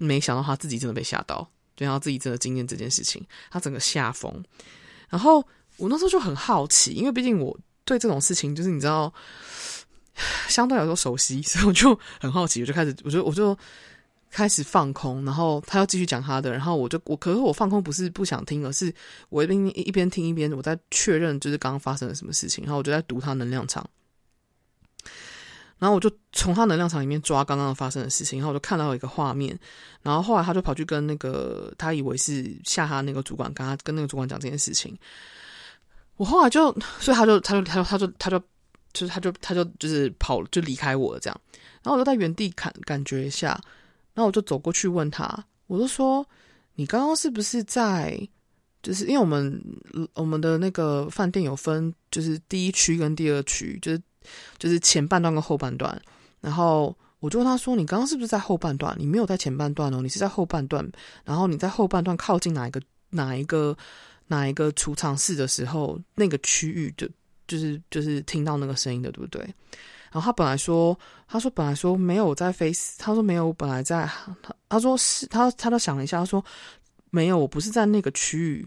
[0.00, 1.44] 没想到他自己真的被吓到，
[1.78, 4.44] 对，然后自己真的经验这件事情，他整个吓疯。
[5.08, 5.38] 然后
[5.76, 9.14] 我那时候就很好奇，因为毕竟我对这种事情就是你知道，
[10.50, 13.56] 相对来说熟悉，所以我就很好奇， 我就开始，我就我就
[14.28, 18.92] 开始放空，然后他要继续讲他的，然后我就我可是我放空不是不想听，而是
[19.28, 23.88] 我一边一边听一边我在确认就是刚刚发生了什么事情，然后我就在读他能量场。
[25.78, 29.56] 然后我就从他能量场里面抓刚刚发生的事情，然后我就看到一个画面，
[30.02, 34.98] 然后后来他就跑去跟那个他以为是吓他那个主管，跟他跟那个主管讲这件事情。
[36.16, 38.40] 我后来就，所以他就他就他就他就他就
[38.92, 41.40] 就是他就他就就是跑就离开我了这样。
[41.84, 43.50] 然后我就在原地看感觉一下，
[44.14, 46.26] 然后我就走过去问他，我就说
[46.74, 48.20] ：“你刚刚是不是在？
[48.82, 49.62] 就是因为我们
[50.14, 54.02] 我们的那个饭店有分，就是第一区跟第二区，就是。”
[54.58, 56.00] 就是前半段跟后半段，
[56.40, 58.94] 然后我就问他说：“你刚刚是不是在后半段？
[58.98, 60.88] 你没有在前半段哦，你是在后半段。
[61.24, 63.76] 然后你在后半段靠近哪一个哪一个
[64.26, 67.08] 哪一个储藏室的时候，那个区域就
[67.46, 69.40] 就是就是听到那个声音的，对不对？
[70.10, 74.06] 然后他本来说，他说本来说没有在 face，他说没有，本来在
[74.42, 76.42] 他他说是他他都想了一下，他说
[77.10, 78.66] 没有，我不是在那个区域。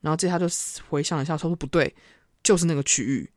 [0.00, 0.46] 然后接着他就
[0.88, 1.94] 回想了一下，他说不对，
[2.42, 3.30] 就是那个区域。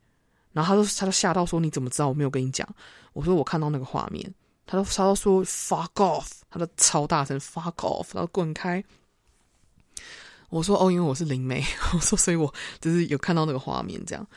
[0.53, 2.67] 然后他就他就吓到说，你怎么知道我没有跟你讲？
[3.13, 4.33] 我说我看到那个画面。
[4.69, 8.83] 他都他都说 fuck off，他的超大声 fuck off，然后滚开。
[10.49, 11.63] 我说哦，因为我是灵媒，
[11.95, 14.27] 我说所以我就是有看到那个画面这样。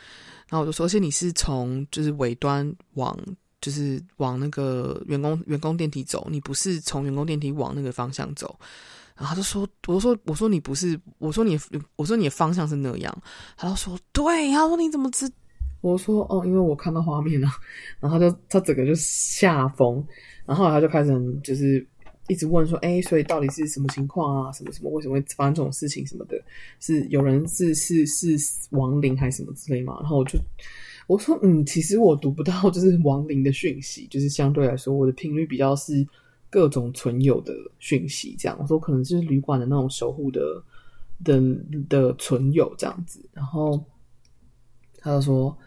[0.49, 3.19] 然后我就说，而且你是从就是尾端往
[3.61, 8.57] 就是往那个员工员工电梯走，你不是从员工电梯往那个方向走。
[9.17, 11.59] 然后他就说，我说我说你不是，我说你
[11.97, 13.23] 我说你的方向是那样。
[13.57, 15.29] 他就说对，他说你怎么知？
[15.81, 17.49] 我说哦，因为我看到画面了。
[17.99, 20.05] 然后他就他整个就吓疯，
[20.47, 21.87] 然后他就开始就是。
[22.29, 24.53] 一直问说，哎，所以到底是什么情况啊？
[24.53, 24.91] 什么什么？
[24.93, 26.07] 为什么会发生这种事情？
[26.07, 26.41] 什么的？
[26.79, 28.37] 是有人是是是
[28.71, 29.99] 亡灵还是什么之类嘛？
[30.01, 30.39] 然后我就
[31.09, 36.07] 我说，嗯，其实我读不到就是亡灵的讯息，就是相对来说，我的频率比较是
[36.49, 38.37] 各种存有的讯息。
[38.39, 40.41] 这样，我说可能就是旅馆的那种守护的
[41.25, 41.43] 的
[41.89, 43.21] 的存有这样子。
[43.33, 43.85] 然后
[44.99, 45.59] 他就说，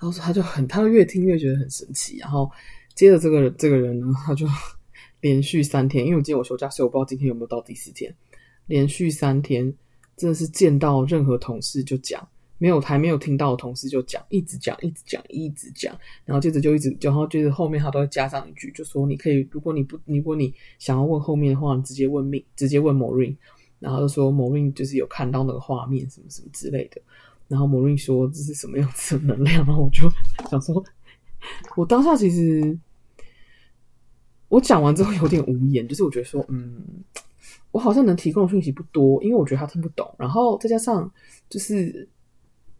[0.00, 2.16] 他说他就很，他越听越觉得很神奇。
[2.16, 2.50] 然后
[2.96, 4.46] 接着这个这个人呢，他就。
[5.22, 8.10] 连续三天，因为我今天我休假，所以我不知道今天有没有到第四天。
[8.64, 9.70] 连续三天，
[10.16, 23.36] 真的是见到任何同事就讲，没有还没有听到的同事就讲，一直讲，一直讲，一直讲，然后接着就一直，然后接着后面他都会加上一句，就说你可以，如果你不，如果你想要问后面的话，你直接问命，直接问某人
[23.78, 26.98] 然后就说某人就是有看到那个画面什么什么之类的，
[27.50, 30.10] 然后 Maureen 说这是什么样子的能量，然后我就
[30.48, 30.82] 想说，
[31.76, 32.78] 我当下其实。
[34.52, 36.84] 我讲完之后有点无言，就是我觉得说，嗯，
[37.70, 40.12] 我好像能提供的讯息不多，因为我觉得他听不懂。
[40.18, 41.08] 然后再加上，
[41.48, 42.08] 就是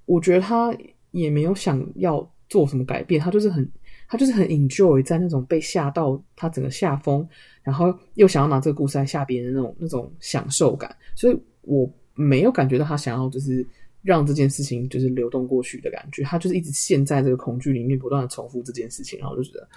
[0.04, 0.76] 我觉得他
[1.12, 3.70] 也没有想要做什么改变，他就是很，
[4.08, 7.24] 他就是很 enjoy 在那种被吓到，他整个吓疯，
[7.62, 10.92] 然后又想要拿这个故事来吓别人的那种那种享受感。
[11.14, 13.64] 所以我没有感觉到他想要就是
[14.02, 19.68] 让这件事情就是流动过去的感觉，他就是一直陷在这个恐惧里面，不断的重复这件事情，然后就觉得，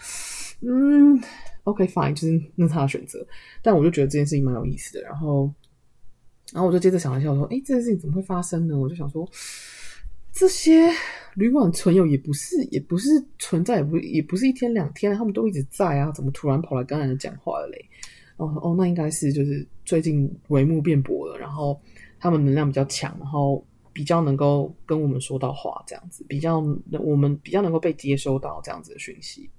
[0.61, 1.21] 嗯。
[1.65, 3.25] OK，fine，就是那是他的选择，
[3.61, 5.01] 但我就觉得这件事情蛮有意思的。
[5.01, 5.49] 然后，
[6.51, 9.25] 然后我就接着想了一下，我说：“哎，这件事情怎么会发生呢？”我就想说，
[10.33, 10.91] 这些
[11.35, 13.07] 旅馆存有也不是，也不是
[13.39, 17.89] 存在，也不也不是一天两天，他们都一直在啊，怎么突然跑来跟人讲话了嘞？
[18.35, 21.79] 哦哦，那应该是就是最近帷幕变薄了，然后
[22.19, 26.59] 他们能量比较强，然后比较能够跟我们说到话，这样子比较
[26.99, 29.49] 我们比较能够被接收到这样子的讯息。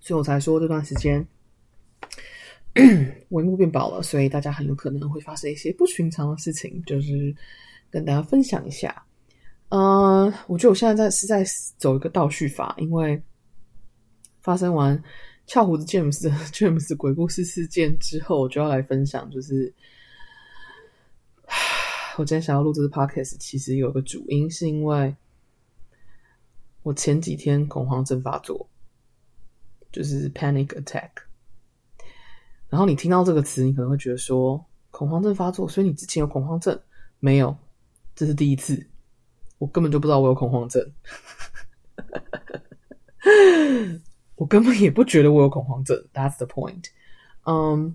[0.00, 1.26] 所以我才说这段时间
[2.74, 7.34] 帷幕变薄了，所以大家很有可能会发生一些不寻常的事情，就是
[7.90, 9.02] 跟大家分享一下。
[9.70, 11.44] 嗯、我觉得我现在在是在
[11.78, 13.20] 走一个倒叙法，因为
[14.42, 15.02] 发生完
[15.48, 16.20] 翘胡子 James
[16.52, 19.72] James 鬼故事事件之后，我就要来分享，就是
[22.18, 25.14] 我今天想要录这个 podcast，其实有个主因是因为
[26.82, 28.68] 我前几天恐慌症发作。
[29.92, 31.10] 就是 panic attack，
[32.68, 36.76] 然后你听到这个词，你可能会觉得说恐慌症发作，所以你之前有恐慌症？
[37.20, 37.56] 没有，
[38.16, 38.88] 这是第一次，
[39.56, 40.82] 我根本就不知道我有恐慌症，
[44.34, 45.96] 我根本也不觉得我有恐慌症。
[46.12, 46.86] That's the point。
[47.44, 47.94] 嗯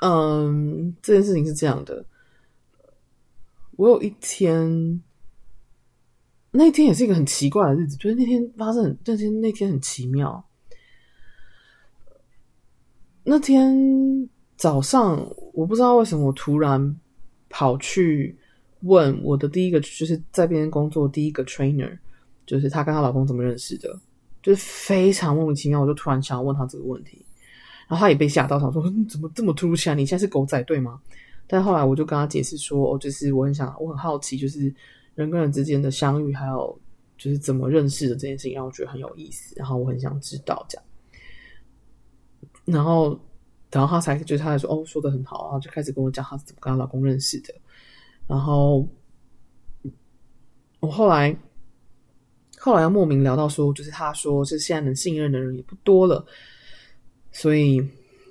[0.00, 2.04] 嗯，这件事情是这样的，
[3.76, 5.02] 我有一天。
[6.52, 10.42] 那天也是一个很奇怪的日子，就是那天发生很，那天那天很奇妙。
[13.24, 13.76] 那天
[14.56, 15.18] 早上，
[15.52, 16.98] 我不知道为什么我突然
[17.50, 18.38] 跑去
[18.80, 21.98] 问我的第一个，就是在边工作第一个 trainer，
[22.46, 23.94] 就是她跟她老公怎么认识的，
[24.42, 27.22] 就是非常莫名其妙，我就突然想要问她这个问题，
[27.88, 29.94] 然后他也被吓到，想说你怎么这么突如其来？
[29.94, 31.00] 你现在是狗仔队吗？
[31.46, 34.74] 但后来我就跟他解释说，哦，就是我很想，我很好奇，就是。
[35.16, 36.78] 人跟人之间的相遇，还有
[37.16, 39.54] 就是怎么认识的这件事情，让我觉得很有意思。
[39.56, 40.84] 然后我很想知道这样。
[42.66, 43.18] 然后，
[43.70, 47.54] 然后他才就是他才说哦，说得很好，然后就开始跟我讲他是怎么跟他老公认识的。
[48.26, 48.86] 然后
[50.80, 51.34] 我后来
[52.58, 56.22] 后来又莫名聊到说，就是他说是现在能信任的人也不多了，
[57.36, 57.80] 所以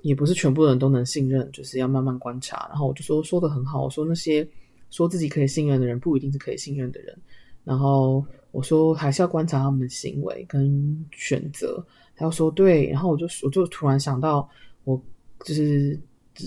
[0.02, 2.66] 也不是全部人都能信任，就是要慢慢观察。
[2.70, 4.48] 然后我就说说的很好，我说那些。
[4.92, 7.18] 说自己可以信任的人，不一定是可以信任的人。
[7.66, 11.84] 然后我说，还是要观察他们的行为跟选择。
[12.16, 14.48] 他又说对，然后我就我就突然想到，
[14.86, 15.02] 我
[15.44, 16.00] 就是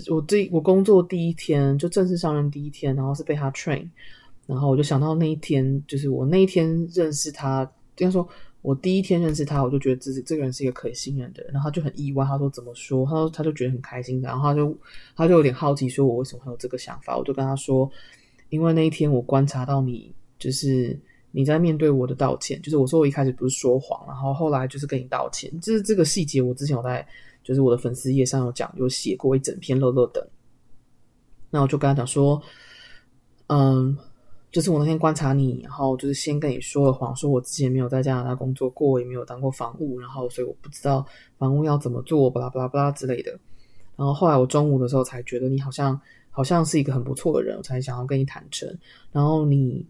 [0.08, 3.86] 我这我工作第一天就正式上任第一天，然后是被他 train，
[4.46, 8.26] 然后我就想到那一天，就是我那一天认识他，应该说
[8.62, 13.04] 我第一天认识他，我就觉得这是这个人是一个可以信任的人，然后他就很意外，他说怎么说？
[13.06, 14.76] 他说他就觉得很开心，然后他就
[15.16, 17.16] 他就有点好奇，说我为什么会有这个想法？
[17.16, 17.90] 我就跟他说，
[18.48, 20.98] 因为那一天我观察到你，就是
[21.30, 27.06] 你在面对我的道歉，就是我说我一开始不是说谎，然后后来就是跟你道歉，就是这个细节我之前有在。
[27.44, 30.28] 就是我的粉丝页上有讲，有写过一整篇乐乐的。
[31.48, 32.42] 那我就跟他讲说，
[33.46, 33.96] 嗯，
[34.50, 41.04] 就是我那天观察你，然后就是先跟你说了谎，说我之前没有在加拿大工作过，也没有当过房务，然后所以我不知道
[41.36, 43.30] 房务要怎么做，巴拉巴拉巴拉之类的。
[43.96, 48.68] 然后后来我中午的时候才觉得你好像好像是一个很不错的人，我才想要跟你坦诚。
[49.12, 49.84] 然后你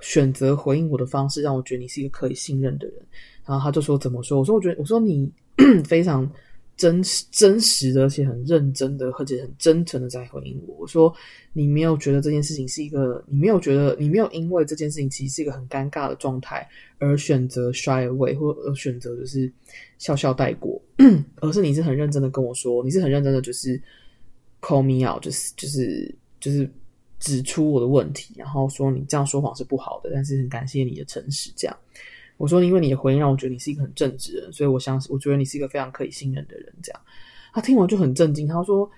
[0.00, 2.96] 选择回应我的方式，让我觉得你是一个可以信任的人。
[3.44, 4.38] 然后他就说怎么说？
[4.38, 5.30] 我说我觉得我说你
[5.84, 6.30] 非常。
[6.80, 10.74] 真实、真实的，而且很认真的，而且很真诚的在回应我。
[10.78, 11.14] 我说
[11.52, 16.66] ：“你没有觉得这件事情是一个，你没有觉得，你没有因为这件事情其实是一个很尴尬的状态
[16.98, 19.52] 而选择 shy away，或而选择就是
[19.98, 20.80] 笑笑带过，
[21.42, 23.78] 而是你是很认真的跟我说，你是很认真的，就是
[24.62, 26.66] call me out，就是就是就是
[27.18, 31.76] 指出我的问题，然后说你这样说谎是不好的，但是很感谢你的诚实，这样。”
[32.40, 36.74] 我说，因为你的回应让我觉得你是一个很正直的人，所以我相信，我觉得你是一个非常可以信任的人。
[36.82, 37.00] 这样，
[37.52, 38.48] 他听完就很震惊。
[38.48, 38.90] 他说：“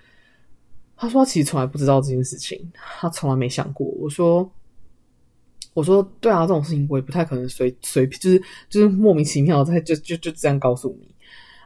[0.95, 4.49] 他说他其实从来不知道这件事情，他从来没想过。”我说
[5.75, 11.13] ：“我说对啊，这种事情我也不太可能随随便就是就是莫名其妙在就就就这样告诉你。”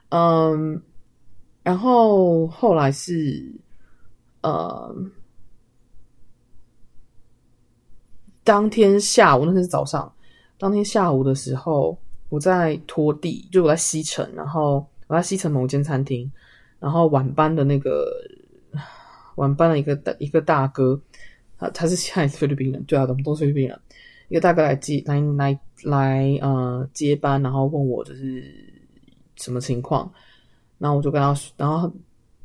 [0.10, 0.82] 嗯，
[1.62, 3.54] 然后后来是
[4.42, 4.96] 呃，
[8.44, 10.12] 当天下午，那天是早上。
[10.60, 11.98] 当天下午的时候，
[12.30, 16.30] 我在拖地，就我在西城，然后我在西城某间餐厅，
[16.80, 18.12] 然后晚班的那个
[19.36, 21.00] 晚班的一个大一个大哥，
[21.60, 23.80] 他他是现在菲律宾人，对啊，我们都菲律宾人，
[24.30, 28.44] 一个大哥来接来来来呃接班，然后问我就是
[29.36, 30.12] 什么情况，
[30.80, 31.92] 然后我就跟他说，然后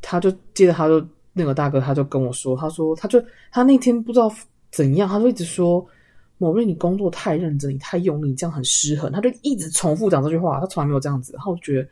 [0.03, 4.31] 他就接着他就那个大哥他就跟我说，他说他就他那天不知道
[4.71, 5.85] 怎样，他就一直说。
[6.43, 9.13] 某瑞，你工作太认真，你太用力，这样很失衡。
[9.13, 11.33] 他就一直重复讲这句话，他从来没有这样子。
[11.35, 11.89] 然后我觉得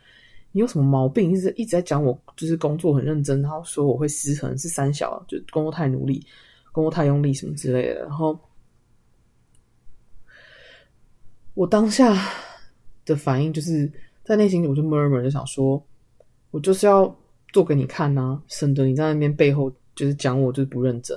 [0.51, 1.31] 你有什么毛病？
[1.31, 6.27] 一直一直在讲我就是工作很认真，然后说我会失衡，是三小，就工作太努力，
[6.73, 8.01] 工作太用力什么之类的。
[8.01, 8.37] 然后
[11.55, 12.13] 我当下
[13.05, 13.89] 的反应就是
[14.25, 15.81] 在内心，我就 murmur 就想说，
[16.51, 17.17] 我就是要
[17.53, 21.17] 做给你看啊，省得你在那边背后就是讲我就是不认真。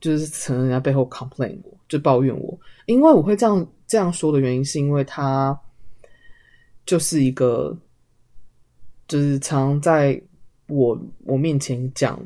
[0.00, 5.58] 就是承认人家背后 complain 我，就抱怨我，因为我会这样这样说的原因，是因为他
[6.86, 7.76] 就是一个，
[9.06, 10.20] 就是常在
[10.66, 12.18] 我我面前讲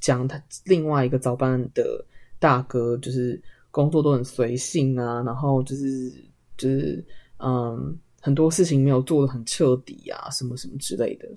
[0.00, 2.04] 讲他另外一个早班的
[2.38, 3.40] 大哥，就是
[3.70, 6.12] 工作都很随性啊，然后就是
[6.56, 7.04] 就是
[7.38, 11.28] 嗯，很多事情没有做得很彻底啊，什么什么之类的，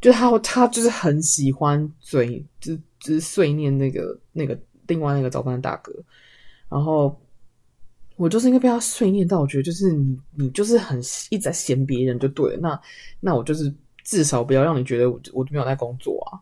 [0.00, 4.58] 就他他就是很喜欢嘴，就就是碎念那个那个。
[4.86, 5.90] 另外那个早班的大哥，
[6.74, 7.16] 然后
[8.16, 10.98] 我就是因为被他碎念到，我觉得就是你你就是很
[11.30, 12.80] 一直在嫌别人就对了，那
[13.20, 13.72] 那我就是
[14.02, 16.34] 至少不要让你觉得我我没有在工作啊。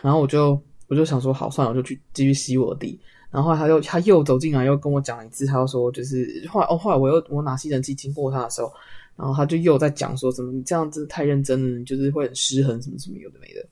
[0.00, 2.98] 然后我就我就想说好算了，我就去继续吸我的地。
[3.30, 8.72] 然后他又他又走进来又跟我讲一次，他又说就是后来哦后来我又我拿吸尘器经过他的时候，
[9.16, 13.62] 然后他就又在讲说什么你这样子太认真了，你就是会很失衡什么什么有的没的。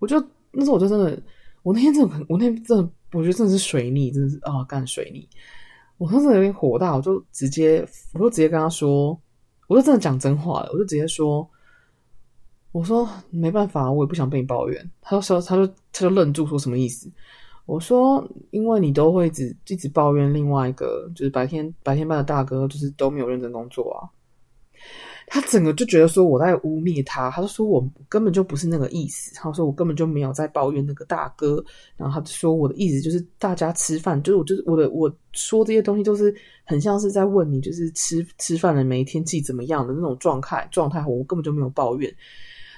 [0.00, 0.22] 我就
[0.52, 1.18] 那时候我就真的。
[1.64, 5.28] 我那天真的很，我那天真的，我觉得真的是水逆，真的是啊，干水逆。
[5.96, 9.18] 我当时有点火大，我就直接，我就直接跟他说，
[9.66, 11.48] 我就真的讲真话了，我就直接说，
[12.70, 14.90] 我说没办法，我也不想被你抱怨。
[15.00, 17.10] 他说，他就他就愣住，说什么意思？
[17.66, 24.08] 我说，因为你都会一直一直抱怨另外一个，就是白天白天班的大哥，就是都没有认真工作啊。
[25.30, 31.62] 他整个就觉得说我在污蔑他，他就说我根本就不是那个意思，他说我根本就没有在抱怨那个大哥，
[31.96, 42.12] 然后他就说我的意思就是大家吃饭，就是我就是我的我说这些东西都是很像是在问你，就是吃吃饭了没，天气怎么样的那种状态状态，我根本就没有抱怨。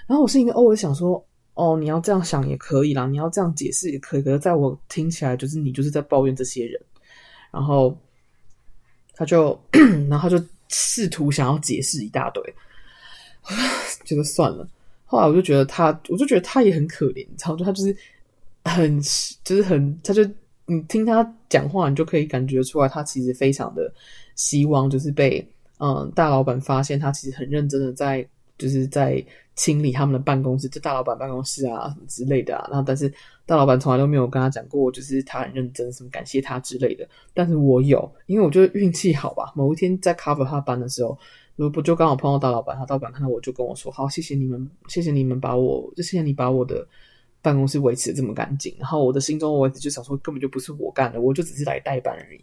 [0.07, 1.25] 然后我是因为偶尔想说，
[1.55, 6.81] 哦，你要这样想也可以啦，你要这样解释也可以，可是在我听起来就是你就是在抱怨这些人，
[7.53, 7.97] 然后
[9.15, 9.57] 他就
[10.09, 10.45] 然后他就。
[10.71, 12.43] 试图想要解释一大堆，
[14.05, 14.67] 觉得算了。
[15.05, 17.97] 后来我就觉得他，我就觉得他也很可怜，你知道，就他就是
[18.65, 19.01] 很，
[19.45, 20.25] 就是很，他就
[20.67, 23.93] 你听他讲话，你就可以感觉出来，他其实非常的
[24.37, 25.45] 希望，就是被
[25.79, 28.25] 嗯大老板发现他其实很认真的在
[28.61, 29.25] 就是在
[29.57, 32.69] 清理他们的办公室，就大老板办公室啊什么之类的啊。
[32.71, 33.13] 然后，但是
[33.47, 37.09] 大老板从来都没有跟他讲过，就是他很认真，什么感谢他之类的。
[37.35, 39.53] 但是我有，因为我觉得运气好吧。
[39.57, 41.19] 某一天在 cover 他班的时候，
[41.57, 46.87] 我不就刚好碰到大老板，他大老板看到我就跟我说：“好，谢谢你们，谢谢你们把我，就谢谢你把我的
[47.43, 52.41] 办公室维持的这么干净。”然后我的心中我一直就想说，根本就不是我干的，我就只是来代班而已。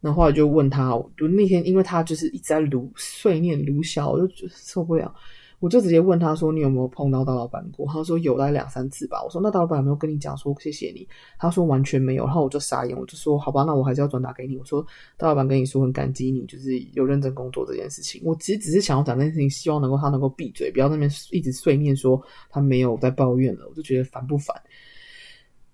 [0.00, 5.14] 然后后来就问他，就那天因为他就是一直在撸碎念撸小，我就觉得受不了。
[5.58, 11.08] 我就直接问他说：“你有没有碰到大老板过？”他说：“有来两三次吧。”我说：“那大老板有没有跟你讲说谢谢你？”
[11.40, 14.86] 他说：“完全没有。”然后我就傻眼，我就说：“好吧，那我还是要转达给你。”我说
[15.16, 18.20] ：“大老板跟你说很感激你，就是有认真工作这件事情。
[18.22, 24.54] 我其实只是想要讲这件事情，希望能够他能够闭嘴，不要那边一直碎念说他没有在抱怨了。”我就觉得烦不烦？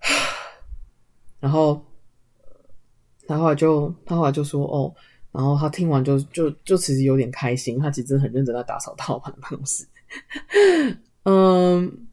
[1.41, 1.85] 然后，
[3.26, 4.95] 他后来就他后来就说：“哦。”
[5.33, 9.87] 然后他听完就就就其实有点开心，他其实很认真在打扫大老板的办公室。
[11.22, 12.07] 嗯，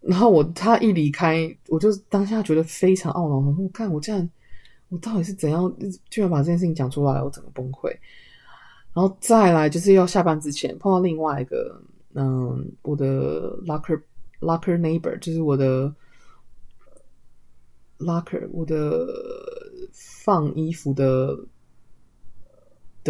[0.00, 3.60] 然后我他一离开，我就当下觉得非常懊恼。
[3.60, 4.30] 我看我这样，
[4.88, 5.68] 我到底是怎样，
[6.10, 7.88] 居然把这件事情讲出来，我整个崩溃。
[8.94, 11.82] 然后再来就是要下班之前碰到另外一个，
[12.14, 14.00] 嗯，我的 locker
[14.38, 15.92] locker neighbor，就是我的
[17.98, 19.08] locker，我的
[19.92, 21.36] 放衣服的。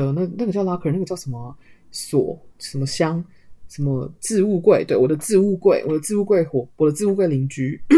[0.07, 1.57] 的那那个叫 locker，那个叫什么
[1.91, 2.41] 锁？
[2.59, 3.25] 什么箱？
[3.69, 4.85] 什么置物柜？
[4.85, 7.79] 对，我的置物柜，我的置物柜火，我的置物柜邻居。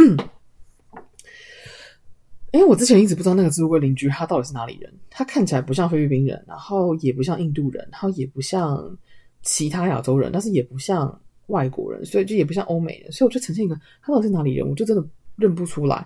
[2.53, 8.99] 因为我之前一直不知道那个置物柜邻居他到底是哪里人，他看起来不像菲律宾人，然后也不像印度人，然后也不像
[9.43, 16.05] 其他亚洲人，但是也不像外国人，所以就也不像欧美人，所以我就呈现一个他到底是哪里人，我就真的认不出来。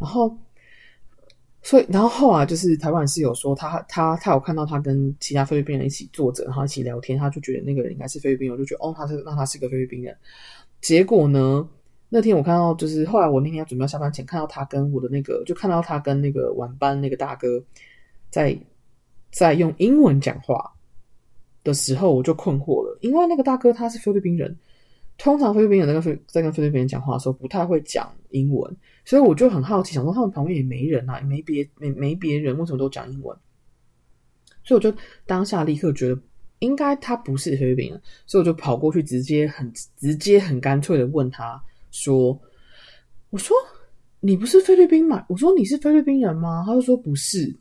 [0.00, 0.36] 然后。
[1.64, 10.14] 所以，然后后来就是台湾室友说他他他有看到他跟其他菲律宾人一起坐着，然后一起聊天，他就觉得那个人应该是菲律宾人，我就觉得哦，他是那他是个菲律宾人。
[10.82, 11.66] 结果呢，
[12.10, 17.64] 那天我看到就是后来我那天要准备要下班前看到他跟我的那个，就看到他跟那个晚班那个大哥
[18.28, 18.54] 在
[19.32, 20.70] 在用英文讲话
[21.62, 24.54] 的时候，我就困惑了，因为那个大哥他是菲律宾人。
[25.16, 33.36] 通常菲律宾人在跟菲在跟菲律宾人讲话的时候，不太会讲英文，所以我就很好奇，想说他们旁边也没人啊，也没别没没别人，为什么都讲英文？
[34.64, 34.96] 所以我就
[35.26, 36.18] 当下立刻觉得
[36.60, 42.40] 应该他不是菲律宾人，所以我就跑过去，直接很直接很干脆的问他说
[43.28, 43.54] ：“我说
[44.20, 45.24] 你不是菲律宾吗？
[45.28, 47.54] 我说你是菲律宾人吗？”他就说不是。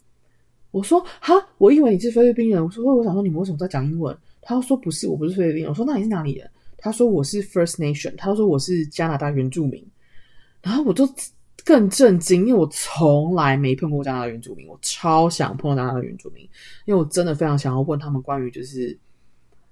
[0.71, 2.63] 我说哈，我以为你是菲律宾人。
[2.63, 4.17] 我说我想说你们为什么在讲英文？
[4.41, 5.69] 他说不是，我不是菲律宾人。
[5.69, 6.49] 我说那你是哪里人？
[6.77, 9.85] 他说我是 First Nation，他说我是加拿大原住民，
[10.63, 11.07] 然后我就
[11.63, 16.43] 更震惊，因为我从来没碰过加拿大原住民，我超想碰到加拿大原住民，
[16.85, 18.97] 因为我真的非常想要问他们关于就是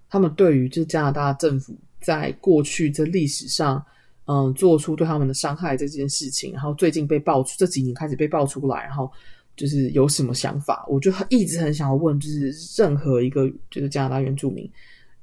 [0.09, 3.83] 他们对于就是加拿大政府在过去这历史上，
[4.25, 9.11] 嗯，做出对他们的伤害这件事情，然后最近被爆出这几年开始被爆出来，然后
[9.55, 14.69] 就是有什么想法，我就一直很想要问，就是任何一个就是加拿大原住民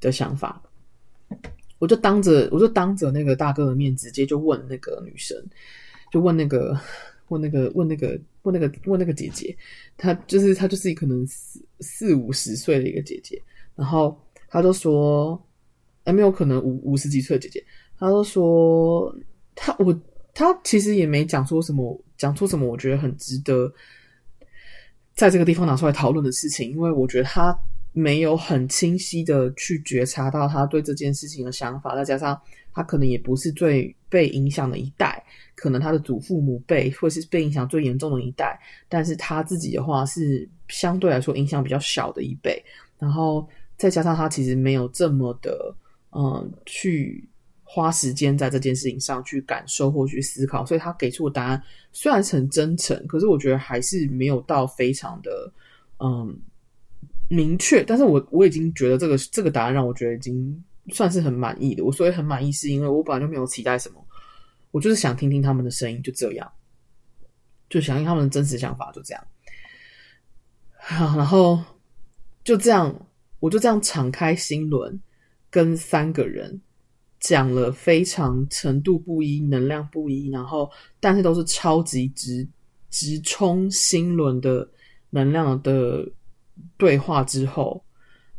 [0.01, 0.63] 的想法。
[1.79, 5.37] 我就当着我就当着那个大哥的面，直接就问那个女生，
[6.11, 6.79] 就问那个
[7.29, 9.57] 问那个问那个问那个问那个姐姐，
[9.97, 13.41] 她就是她就是可能四四五十岁的一个姐姐，
[13.77, 15.41] 然后她就说，
[16.05, 17.65] 还没有可能五五十几岁的姐姐，
[17.99, 19.15] 她就说，
[19.55, 19.97] 她我
[20.35, 23.73] 她其实也没讲说什么，讲出什么我觉得很值得
[25.15, 27.57] 在这个地方拿出来讨论的事情，因为我觉得她。
[27.99, 32.41] 没有很清晰的去觉察到他对这件事情的想法，再加上
[32.73, 35.21] 他可能也不是最被影响的一代，
[35.57, 38.57] 可能他的祖父母辈或是被影响最严重的一代，
[38.89, 42.65] 但是他自己的话是相对来说影响比较小的一辈，
[43.01, 45.75] 然后再加上他其实没有这么的
[46.13, 47.29] 嗯去
[47.65, 51.61] 花时间在这件事情上去感受或去思考，所以他给出的答案
[51.93, 55.53] 虽然是很真诚，可是我觉得还是没有到非常的
[55.99, 56.39] 嗯。
[57.29, 60.65] 明确，但是我我已经觉得这个这个答案让我觉得已经
[60.95, 61.85] 算是很满意的。
[61.85, 64.03] 我所以很满意，是因为我本来就没有期待什么，
[64.71, 66.51] 我就是想听听他们的声音，就这样，
[67.69, 69.23] 就想听他们的真实想法，就这样。
[70.89, 71.63] 然后
[72.43, 73.07] 就这样，
[73.41, 74.99] 我就这样敞开心轮，
[75.51, 76.59] 跟三个人
[77.21, 82.49] 讲了非常程度不一、能量不一，然后但是都是超级直
[82.89, 84.67] 直冲心轮的
[85.11, 86.11] 能量的。
[86.77, 87.85] 对话之后，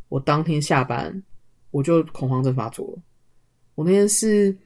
[0.08, 1.22] 我当天下班
[1.70, 3.02] 我就恐慌症发作了。
[3.74, 4.56] 我那天是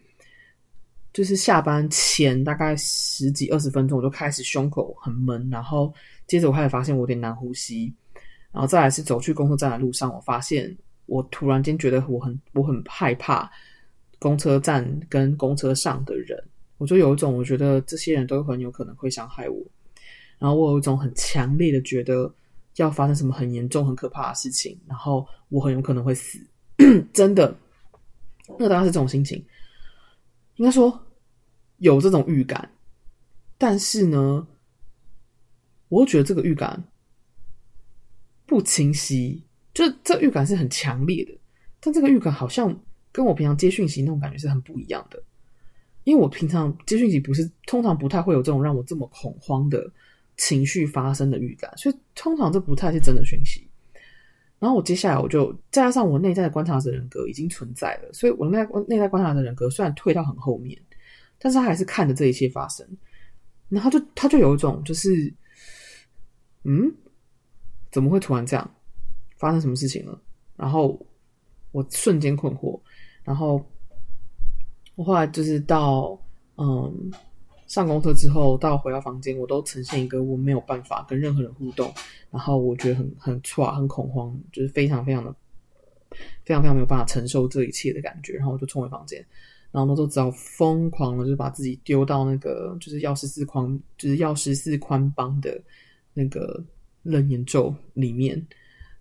[1.13, 5.93] 就是下班前大概十几二十分钟，我就开始胸口很闷，然后
[6.27, 7.95] 接着我开始发现我有点难呼吸，
[8.51, 10.77] 然后再来是走去公车站的路上，我发现
[11.07, 13.49] 我突然间觉得我很我很害怕
[14.19, 16.43] 公车站跟公车上的人，
[16.79, 19.63] 我就有一种我觉得这些人都很有可能会伤害我，
[20.39, 22.33] 然后我有一种很强烈的觉得
[22.77, 26.39] 要发生什么很严重很可怕的事情，然后我很有可能会死，
[27.13, 27.57] 真的，
[28.59, 29.45] 那当然是这种心情，
[30.57, 31.07] 应该说
[31.79, 32.71] 有这种预感，
[33.57, 34.47] 但是呢，
[35.89, 36.83] 我又觉得这个预感。
[38.47, 41.33] 不清晰，就这预感是很强烈的，
[41.81, 42.79] 但这个预感好像
[43.11, 45.21] 跟我平常接讯息那种感觉是很不一样的。
[46.05, 49.91] 因为我平常接讯息不是通常不太会有这种让我这么恐慌的
[50.37, 53.69] 情绪发生的预感，所以通常这不太是真的讯息。
[54.59, 58.59] 然后我接下来我就再加上我内在的观察者人格已经存在了，所以我内
[58.89, 60.81] 内在观察者人格虽然退到很后面，
[61.39, 62.87] 但是他还是看着这一切发生，
[63.69, 65.33] 然后就他就有一种就是，
[66.65, 66.93] 嗯。
[67.93, 68.75] 怎么会突然这样？
[69.37, 70.21] 发生什么事情了？
[70.57, 71.01] 然后
[71.71, 72.81] 我瞬间困惑。
[73.23, 73.65] 然后
[74.97, 76.21] 我后来就是到
[76.57, 77.13] 嗯
[77.75, 81.93] 上公车之后，到回到房间，我都呈现一个我没有办法跟任何人互动，
[82.31, 85.35] 然后我觉得很很挫很恐慌，就是非常非常的
[86.45, 88.35] 非常非常没有办法承受这一切的感觉。
[88.35, 89.19] 然后我就冲回房间，
[89.73, 95.61] 然后那时候只好疯狂的，就是把自己丢到那个就是药师寺宽就是药师四宽邦的
[96.13, 96.65] 那个。
[97.07, 98.43] 楞严咒里面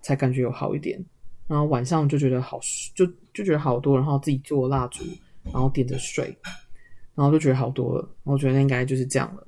[0.02, 1.02] 才感觉有好一点，
[1.48, 2.60] 然后晚上就觉得好，
[2.94, 5.06] 就就觉得好多，然后自己做蜡烛，
[5.46, 6.38] 然后点着睡，
[7.16, 8.10] 然后就觉得好多了。
[8.24, 9.48] 我觉得应该就是这样了。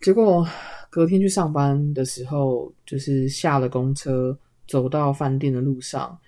[0.00, 0.46] 结果
[0.90, 6.18] 隔天去上班的时候，就是下了公车，走到饭店的路上，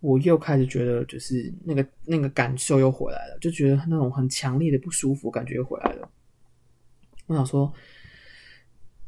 [0.00, 6.08] 我又开始觉得就是那个那个感受又回来了，就觉得那种很强烈的不舒服感觉又回来了。
[7.26, 7.72] 我想说，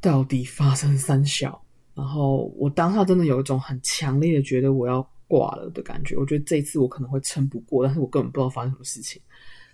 [0.00, 1.62] 到底发生三小？
[1.94, 6.16] 然后我当下真的有一种很强烈的觉得我要挂了的感觉。
[6.16, 9.20] 我觉得这一次我可能会撑不过，但是我根本不知道发生什么事情，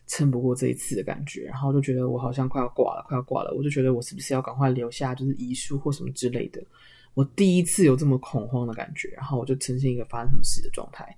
[0.07, 1.43] 撑不过这一次的感觉。
[1.45, 3.55] 然后就觉得我好像快要挂了，快要挂了。
[3.57, 6.63] 我就觉得我是不是要赶快留下就是遗书或什么之类的。
[7.15, 11.17] 我第一次有这么恐慌的感觉，然后我就呈现一个发生什么事的状态。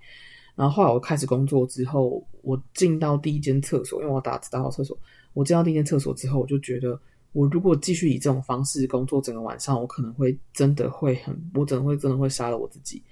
[0.55, 4.99] 然后后来我开始工作之后，我进到第一间厕所，因为我打打扫厕所，
[5.33, 6.99] 我进到第一间厕所之后，我就觉得。
[7.33, 13.03] 我如果继续以这种方式工作整个晚上，我可能会真的会很，我真的会真的会杀了我自己。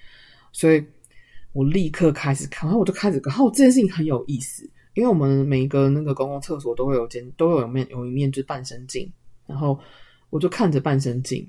[0.53, 0.81] 所以
[1.53, 4.63] 我立刻开始看，然后我就开始，然后这件事情很有意思，
[4.95, 9.11] 因为我们每一个那个公共厕所都会有间，都有面有一面就是半身镜，
[9.47, 9.79] 然后
[10.31, 11.49] 我就看着半身镜，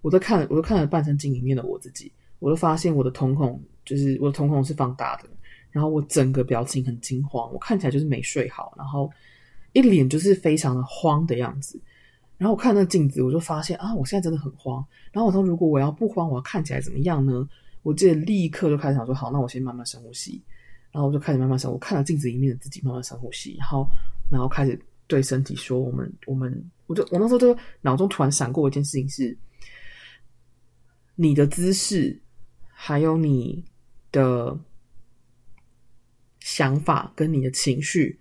[0.00, 5.28] 我在看，我就看着半身镜里面的我自己，我就发现我的瞳孔就是我的瞳孔是放大的，
[5.70, 9.10] 然后我整个表情很惊慌，我看起来就是没睡好，然后
[9.72, 11.80] 一脸就是非常的慌的样子。
[12.38, 14.84] 然后我看那镜子，我就发现啊，我现在真的很慌。
[15.12, 17.48] 然后我说，如果我要不慌，我要看起来怎么样呢？
[17.84, 20.42] 我记得立刻就开始想说，好，那我先慢慢深呼吸。
[20.92, 23.56] 然后我就开始慢慢深，我看了镜子里面的自己，慢慢深呼吸。
[23.58, 23.88] 然后，
[24.30, 29.36] 然后开始对身体说：“我们，我们，我就我那时候就脑中突然闪过一件事情是，
[31.14, 32.20] 你的姿势，
[32.68, 33.64] 还有你
[34.10, 34.58] 的
[36.40, 38.20] 想法跟你的情绪，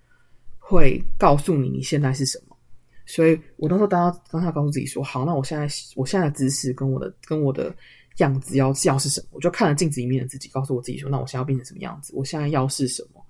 [0.57, 2.57] 会告诉你你现在是什么。”
[3.05, 5.67] 所以我那时候当当下告诉自己说：“好，那我现在
[5.97, 7.75] 我现在的姿势跟我的跟我的
[8.17, 12.13] 样子要要是什么？”我就看了镜子里面的自己，告诉我自己说：“那我现在要变成什么样子？
[12.15, 13.25] 我现在要是什么？”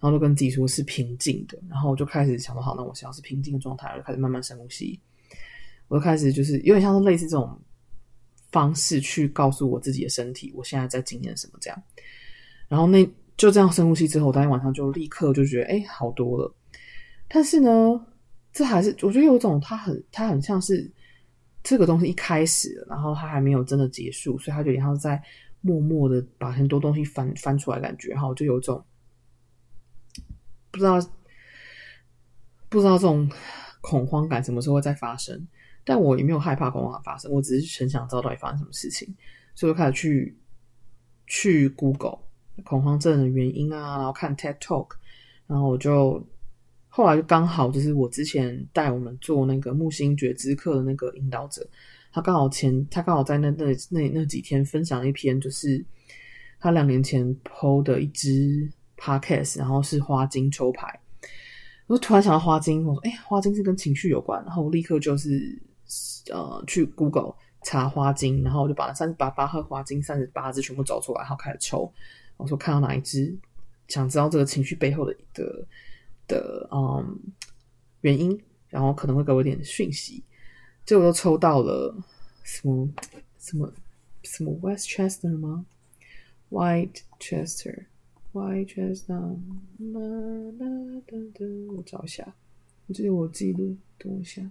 [0.00, 1.58] 然后就跟自己说是平静的。
[1.68, 4.98] 然后我就开始想说：“好，那我现在是平静的状态。”我就开始慢慢深呼吸。
[5.88, 7.60] 我就开始就是有点像是类似这种
[8.50, 11.82] 方式去告诉我自己的身体，我现在在经验什么这样。
[12.68, 13.04] 然后那
[13.36, 16.54] 就这样深呼吸之后，当天晚上就立刻就觉得哎好多了。
[17.28, 18.06] 但是呢。
[18.56, 20.88] 这还是我觉得有种，它很它很像是
[21.64, 25.20] 这个东西一开始，然后它还没有真的结束，所以它就然后在
[25.62, 28.84] 默默的把很多东西翻翻出来，感觉，然后就有种
[30.70, 31.00] 不知道
[32.68, 33.26] 不知道这种
[33.80, 35.48] 恐慌感什么时候会再发生，
[35.84, 39.08] 但我也没有害怕恐慌发生，我只是很想知道到底发生什么事情，
[39.54, 40.36] 所以我开始去
[41.26, 42.18] 去 Google
[42.62, 44.90] 恐慌症的原因啊，然后看 TED Talk，
[45.46, 46.22] 然后我就。
[46.96, 51.66] 后来就刚好就是我之前带我们做那个木星觉知课的那个引导者，
[52.12, 55.84] 他刚好前他刚好在那那那那几天分享一篇，就是
[56.60, 61.00] 他两年前 PO 的一支 podcast，然后是花精抽牌。
[61.88, 65.60] 我突然想到花精，我说哎，花精是跟情绪有关，然后我立刻就是
[66.30, 67.34] 呃去 Google
[67.64, 71.92] 查花精，然后我就把三十八八盒花精三十八支全部找出来，然后开始抽。
[72.36, 73.36] 我说看到哪一支，
[73.88, 75.66] 想知道这个情绪背后的的。
[76.26, 77.18] 的嗯
[78.00, 80.22] 原因，然后可能会给我点讯息，
[80.84, 81.96] 结果都抽到了
[82.42, 82.88] 什么
[83.38, 83.72] 什么
[84.22, 85.64] 什么 Westchester 吗
[86.50, 89.36] White Chester，White Chester，
[91.76, 92.34] 我找一下，
[92.86, 94.50] 我记得我记录，等我一下。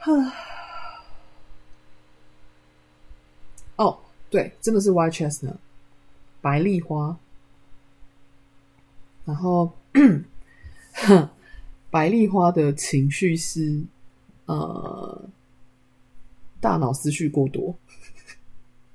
[3.76, 3.98] 哦，
[4.30, 5.56] 对，真的是 White Chestnut，
[6.40, 7.16] 白丽花。
[9.24, 9.70] 然后，
[11.90, 13.84] 白丽花的情绪是，
[14.46, 15.22] 呃，
[16.60, 17.74] 大脑思绪过多。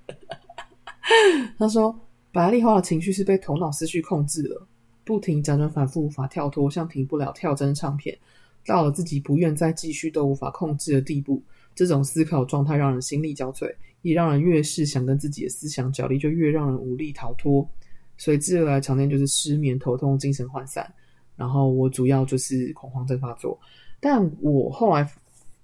[1.58, 1.98] 他说，
[2.32, 4.68] 白丽花的情绪是被头脑思绪控制了，
[5.06, 8.18] 不停辗转反复，无法跳脱，像停不了跳针唱片。
[8.66, 11.42] 到了自己不愿再继续都无法控制的地步，
[11.76, 17.68] 这种思考状态让人心力交瘁，也让人越是想跟自己的思想角力，就越让人无力逃脱。
[18.18, 20.92] 随之而来常见就是失眠、头痛、精神涣散。
[21.36, 23.60] 然后我主要就是恐慌症发作，
[24.00, 25.06] 但我后来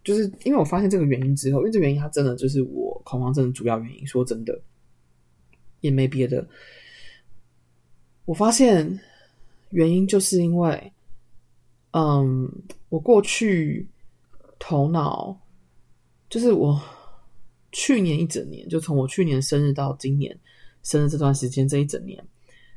[0.03, 4.05] 就是因为我发现这个原因之后，因为这原因它真的就是我恐慌症的主要原因。
[4.05, 4.61] 说真的，
[5.79, 6.45] 也没别的。
[8.25, 8.99] 我发现
[9.69, 10.91] 原因就是因为，
[11.91, 12.51] 嗯，
[12.91, 13.87] 我过去
[14.59, 15.33] 头脑
[16.29, 16.77] 就是我
[17.71, 20.37] 去年一整年，就从我去年生日到今年
[20.83, 22.21] 生日这段时间，这一整年。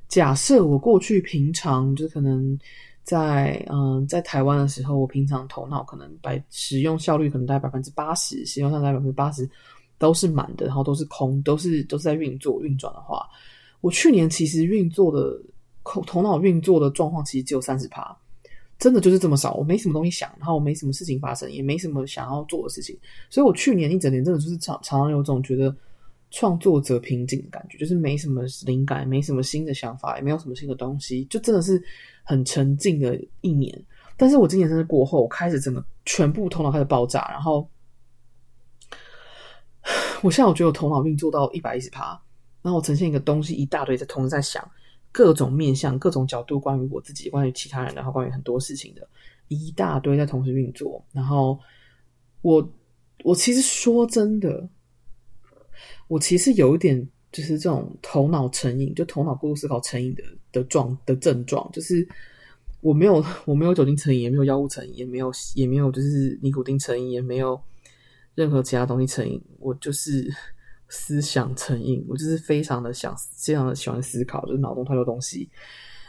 [0.06, 2.56] 假设我过去平常就可能
[3.02, 9.50] 在嗯在台湾的时候，我平常头脑可能百使用效率可能大概百分之八十，使用上大概百分之八十
[9.98, 13.26] 都是满的，然后都是空，都是都是在运作运转的话，
[13.80, 15.36] 我去年其实运作的
[15.82, 18.16] 头头脑运作的状况其实只有三十趴，
[18.84, 22.94] 真的就是这么少，我没什么东西想，然后我没什么事情发生，也没什么想要做的事情，
[23.30, 25.74] 所以我去年一整年真的就是常常常有种觉得。
[26.36, 31.80] 创作者瓶颈的感觉，就是没什么灵感，没什么新的想法，也没有什么新的东西，就真的是
[32.24, 33.72] 很沉静的一年。
[34.16, 37.70] 但是我今年真的过后，我开始整个全部头脑开始爆炸，然后
[40.22, 42.20] 我现在我觉得我头脑运作到一百一十趴，
[42.62, 44.68] 然后我呈现一个东西一大堆，在同时在想
[45.14, 49.08] 各种面向、各种角度，关于我自己、关于其他人，然后关于很多事情的
[49.46, 51.00] 一大堆在同时运作。
[51.12, 51.56] 然后
[52.42, 52.68] 我
[53.22, 54.68] 我其实说真的。
[56.06, 62.06] 我其实有一点就是这种头脑成瘾，就头脑过度思考成瘾的的状的症状，就是
[62.80, 67.60] 我没有我没有酒精成瘾，也没有药物成瘾，也没有也没有就是尼古丁成瘾，也没有
[68.34, 70.30] 任何其他东西成瘾，我就是
[70.94, 75.48] 思想成瘾，我就是非常的想非常的喜欢思考，就是脑中太多东西，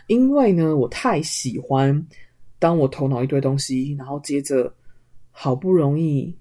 [0.05, 2.05] 因为呢，我太喜欢
[2.59, 4.71] 当我头脑一堆东西，然后接着
[5.31, 6.35] 好不容易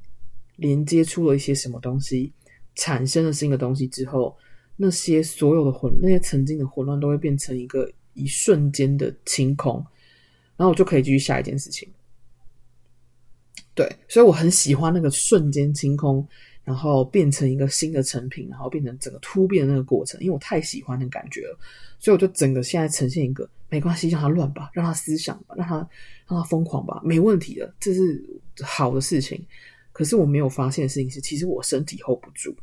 [0.57, 2.33] 连接出了一些什么东西。
[2.77, 4.37] 产生了新的东西之后，
[4.75, 9.77] 那些所有的混，那些曾经的混乱都会变成一个一瞬间的清空，
[10.57, 11.89] 然后我就可以继续下一件事情。
[13.77, 16.27] 对，所以我很喜欢那个瞬间清空，
[16.65, 21.59] 然后变成一个新的成品，然后变成整个突变的那个过程，因为我太喜欢那感觉了，
[21.99, 25.77] 所以我就整个现在呈现一个没关系，让他乱吧，让他思想吧，让他
[26.27, 28.25] 让他疯狂吧，没问题的，这是
[28.63, 29.45] 好的事情。
[29.93, 32.55] 可是我没有发现的事情是，其实我身体 hold 不住，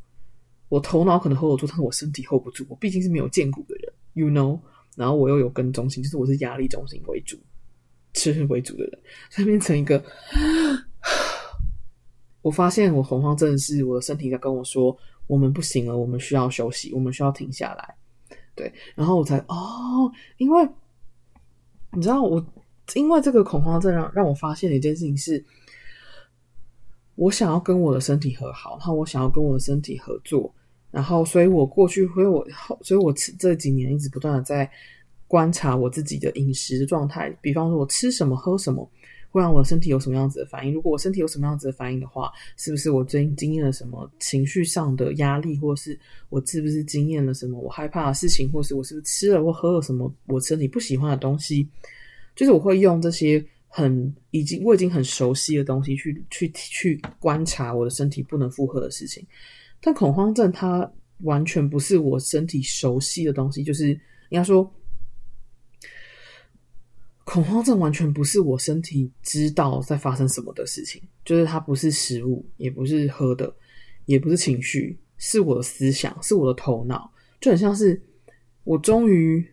[0.68, 2.66] 我头脑可能 hold 得住，但是我身体 hold 不住。
[2.68, 4.60] 我毕竟是没有见骨的人，you know。
[4.98, 7.40] 然后我又有跟中心，就是我是压力中心为主、
[8.14, 9.00] 吃为主的人，
[9.30, 10.04] 所以变成一个。
[12.42, 17.96] 我发现我恐慌症是我的身体在跟我说：“我们不行了，我们需要休息，我们需要停下来。”
[18.56, 20.68] 对，然后我才哦，因为
[21.94, 22.46] 你知道我，
[22.96, 25.44] 因为这个恐慌症让让我发现的一件事情是。
[27.16, 30.52] 我想要跟我的身体和好，然后我想要跟我的身体合作，
[30.90, 32.44] 然后所以我过去，所以我
[32.82, 34.68] 所以我这几年一直不断的在
[35.28, 38.90] 观察我自己的饮食的状态，比方说我吃什么喝什么
[39.32, 40.74] 会让我的身体有什么样子的反应。
[40.74, 51.68] 如果我身体有什么样子的反应的话，是不是我最近经验了什么情绪上的压力，或是我是不是经验了什么我害怕的事情，或是我是不是吃了或喝了什么我身体不喜欢的东西？
[52.36, 53.44] 就是我会用这些。
[53.74, 59.26] 很已经，我已经很熟悉的东西去去去观察我的身体不能负荷的事情，
[59.80, 63.92] 但恐慌症它完全不是我身体熟悉的东西，就是
[64.28, 64.70] 应该说，
[67.24, 73.54] 恐慌症完全不是我身体知道在发生什么的事情，就是它不是食物，也不是喝的，
[74.06, 78.02] 也不是情绪，是我的思想，是我的头脑，就很像是
[78.64, 79.46] 我终于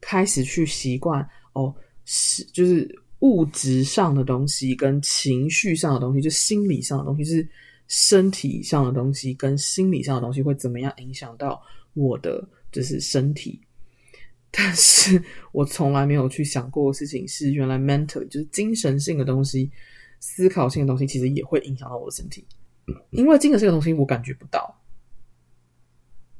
[0.00, 2.88] 开始去习惯哦，是就是。
[3.20, 7.48] 物质上的东西跟情绪上的东西，就心理上的东西，是
[7.88, 11.60] 身体上的东西跟心理上的东西会怎么样影响到
[11.94, 13.60] 我的就是身体？
[14.50, 15.22] 但是
[15.52, 19.70] 我从来没有去想过的事情是，原来 mental 就是精神性的东西、
[20.20, 22.46] 思考性的东西，其实也会影响到我的身体。
[23.10, 24.74] 因为精神性的东西我感觉不到，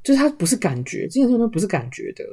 [0.02, 2.24] 就是它不是感觉，精神性的东西不是感觉的。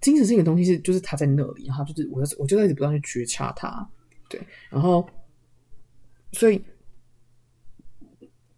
[0.00, 3.88] 精神性的东西是，就是它在那里，然后就是我，我就在一直不断去觉察它，
[4.28, 4.38] 对，
[4.70, 5.08] 然后，
[6.32, 6.62] 所以，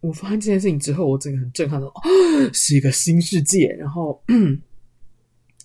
[0.01, 1.93] 我发现这件事情之后，我整个很震撼的，哦，
[2.53, 4.21] 是一个新世界，然后，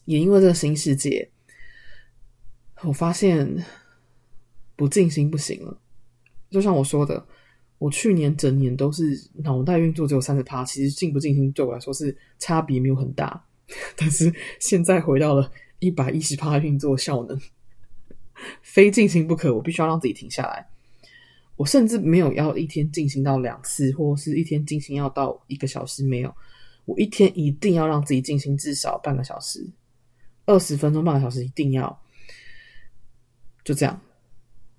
[0.05, 1.31] 也因为这个新世界，
[2.83, 3.65] 我发现
[4.77, 5.79] 不静心不行了，
[6.51, 7.27] 就像我说的，
[7.79, 13.45] 我去年整年都是脑袋运作只有三十趴，其实静不静心对我来说是差别没有很大，
[13.97, 15.51] 但是现在回到了。
[15.81, 17.39] 一百一十趴运作效能，
[18.63, 19.55] 非静心不可。
[19.55, 20.67] 我必须要让自己停下来。
[21.57, 26.03] 我甚至没有要一天静心到两次，或是一天静心要到一个小时。
[26.03, 26.35] 没有，
[26.87, 29.69] 我一天一定要让自己静心至少半个小时，
[30.47, 32.01] 二十分钟、半个小时，一定要。
[33.65, 33.99] 就这样，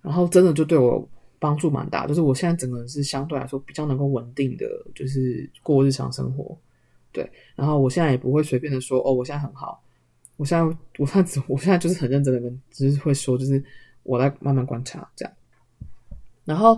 [0.03, 1.09] 然后真的就对我
[1.39, 2.05] 帮助蛮大。
[2.05, 6.55] 就是我现在整个人是相对来说比较能够稳定的，就是过日常生活。
[7.11, 9.81] 对，然后我现在也不会随便的说哦，我现在很好。
[10.37, 13.63] 我现在，我现在，我现在就是很认真的跟，只是会说，就是
[14.03, 15.33] 我来慢慢观察这样。
[16.43, 16.75] 然后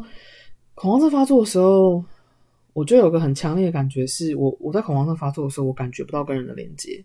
[0.76, 2.06] 恐慌症发作的时候，
[2.72, 7.04] 我就有个很强烈的感觉，是我我在恐慌症发作的时候，我感觉不到跟人的连接。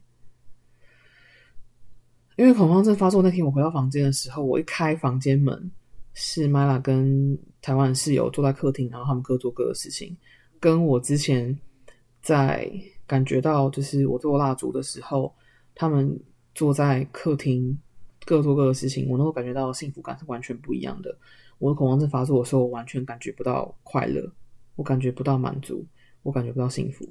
[2.36, 5.70] 因为恐慌症发作那天，我回到房间的时候，我一开房间门，
[6.14, 10.16] 是 Mila 跟台湾室友坐在客厅，然后他们各做各的事情，
[10.58, 11.58] 跟我之前
[12.20, 12.70] 在
[13.06, 15.34] 感觉到，就是我做蜡烛的时候，
[15.74, 16.18] 他们。
[16.54, 17.74] 坐在客厅，
[18.26, 21.16] 各做各的事情，我能够感觉到幸福感是完全不一样的。
[21.56, 24.30] 我的恐慌症发作的时候，我完全感觉不到快乐，
[24.76, 25.82] 我感觉不到满足，
[26.22, 27.08] 我感觉不到幸福，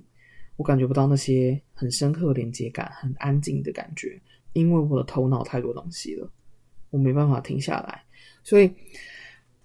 [0.58, 4.22] 我感觉不到那些很深刻连接感、很安静的感觉，
[4.54, 6.30] 因为我的头脑太多东西了，
[6.90, 8.04] 我没办法停下来。
[8.44, 8.72] 所以，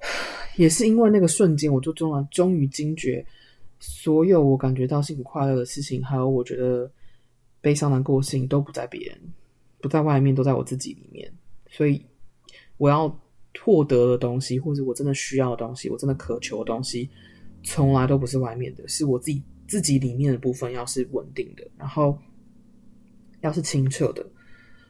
[0.56, 3.24] 也是因为那个瞬间，我就终于终于惊觉，
[3.78, 6.90] 所有我感觉到幸福快乐的事情，还有我觉得
[7.60, 9.20] 悲伤难过的事情，都不在别人。
[9.78, 11.30] 不在外面，都在我自己里面。
[11.70, 12.04] 所以，
[12.76, 13.08] 我要
[13.62, 17.08] 获得的东西，或者我真的需要的东西，我真的渴求的东西，
[17.62, 22.18] 从来都不是外面的，是我自己自己里面的部分，要是稳定的，然后
[23.42, 24.26] 要是清澈的，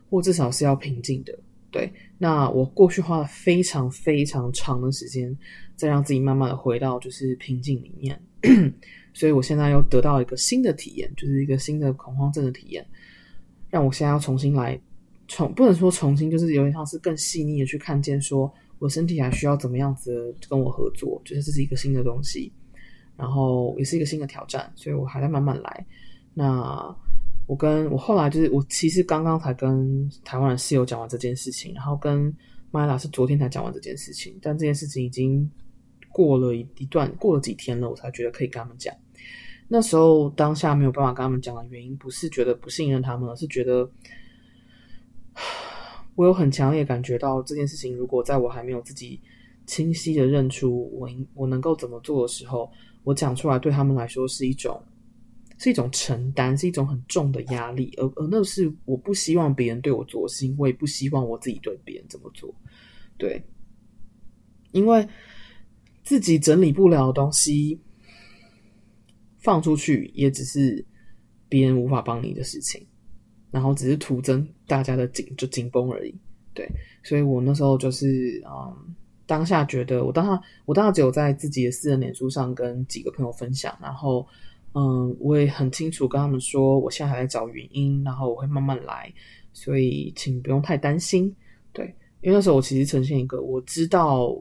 [0.08, 1.38] 或至少是要平静的。
[1.70, 5.36] 对，那我过去花了非常非常长的时间，
[5.74, 8.18] 再让自己慢慢的回到就是平静里面。
[9.12, 12.86] 所以我现在又得到一个新的体验，就是一个新的恐慌症的体验。
[13.68, 14.78] 让我现在要重新来，
[15.26, 22.52] 重不能说重新，就是有点像是更细腻的去看见，说我身体还需要怎么样子跟我合作，就是这是一个新的东西，
[23.16, 25.86] 然后也是一个新的挑战，所以我还在慢慢来。
[26.32, 26.96] 那
[27.46, 32.34] 我跟我后来就是我其实刚刚才跟台湾的室友讲完这件事情，然后跟
[32.72, 35.48] Mila 是昨天才讲完这件事情，但这件事情已经
[36.10, 38.94] 过了一一段过了几天了，我才觉得可以跟他们讲。
[39.68, 43.88] 那时候当下没有办法跟他们讲的原因，不是觉得不信任他们，而是觉得
[46.14, 49.20] 我有很强烈感觉到这件事情，如果在我还没有自己
[49.66, 52.70] 清晰的认出我应我能够怎么做的时候，
[53.04, 54.80] 我讲出来对他们来说是一种
[55.58, 62.54] 是一种承担，是一种很重的压力，而而那是我不希望别人对我做的事情，我也不希望我自己对别人这么做，
[63.16, 63.42] 对，
[64.72, 65.06] 因为
[66.02, 67.80] 自己整理不了的东西。
[69.38, 70.84] 放出去也只是
[71.48, 72.84] 别人无法帮你的事情，
[73.52, 76.12] 然后只是徒增大家的紧就紧绷而已。
[76.52, 76.68] 对，
[77.04, 84.26] 所以我那时候就是嗯，当下觉得我当下我当下只有在自己的私人脸书上跟几个朋友分享，然后
[84.78, 89.10] 嗯，我也很清楚跟他们说，我现在还在找原因，然后我会慢慢来，
[89.54, 91.34] 所以请不用太担心。
[91.72, 91.86] 对，
[92.20, 94.36] 因为那时候我其实呈现一个我知道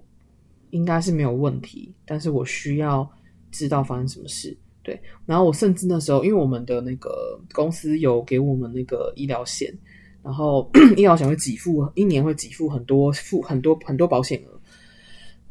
[0.72, 3.10] 应该是没有问题，但是我需要
[3.50, 4.58] 知道发生什么事。
[4.84, 9.74] 对，然后我甚至那时候，因为我们的那个公司有给我们那个医疗险，
[10.22, 14.55] 然后 医疗险会给付，一年会给付很多付很多很多保险额，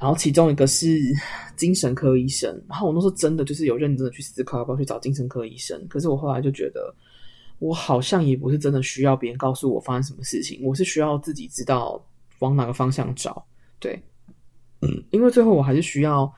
[0.05, 1.01] 然后其中一个是
[1.57, 6.95] 精神科医生，然后我那时候真的就是有认真的去思考要不要去找精神科医生，可是我后来就觉得，
[7.59, 11.99] 我好像也不是真的需要别人告诉我发生什么事情，我是需要自己知道
[12.41, 13.43] 往哪个方向找，
[13.81, 13.99] 对，
[14.83, 16.31] 嗯，因为最后我还是需要。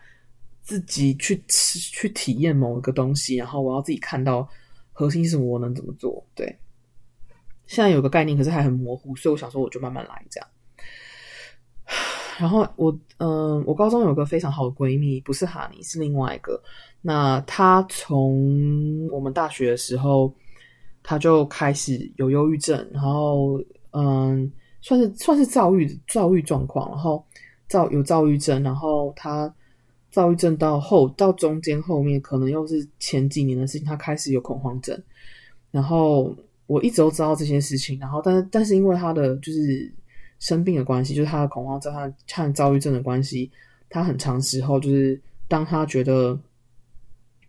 [0.62, 4.48] 自己去吃去体验某一个东西，然后我要自己看到
[4.92, 6.26] 核心是什么，我能怎么做？
[6.34, 6.44] 对，
[7.68, 10.48] 现在有个概念，可是还很模糊，所以我想说，我就慢慢来这样。
[12.38, 16.62] 然后我嗯、我高中有个非常好的闺蜜，不是哈尼，是另外一个。
[17.00, 20.30] 那她从我们大学的时候，
[21.02, 23.58] 她就开始有忧郁症，然后
[23.92, 27.24] 嗯，算是算是躁郁躁郁状况，然后
[27.68, 29.50] 躁有躁郁症，然后她
[30.10, 35.02] 躁郁症到后到中间后面，可能又是前几年的事情，她开始有恐慌症。
[35.70, 39.90] 然后我一直都知道这些事情，然后但是但是因为她的就是。
[40.38, 42.12] 生病的关系，就是他的恐慌症，他
[42.42, 43.50] 和躁郁症的关系。
[43.88, 46.38] 他很长时候，就是当他觉得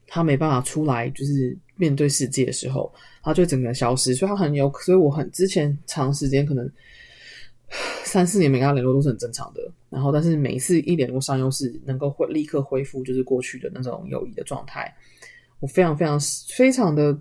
[0.06, 4.14] 他没办法出来，就是面对世界的时候，他就整个人消失。
[4.14, 6.70] 所以他很有，所以我很之前长时间可能
[8.04, 9.62] 三四年没跟他联络都是很正常的。
[9.90, 14.94] 然后，但是每一次一联络上，又是能够会立刻恢复，就是过去的那种友谊的状态。
[15.60, 16.20] 我非常非常
[16.56, 17.18] 非常的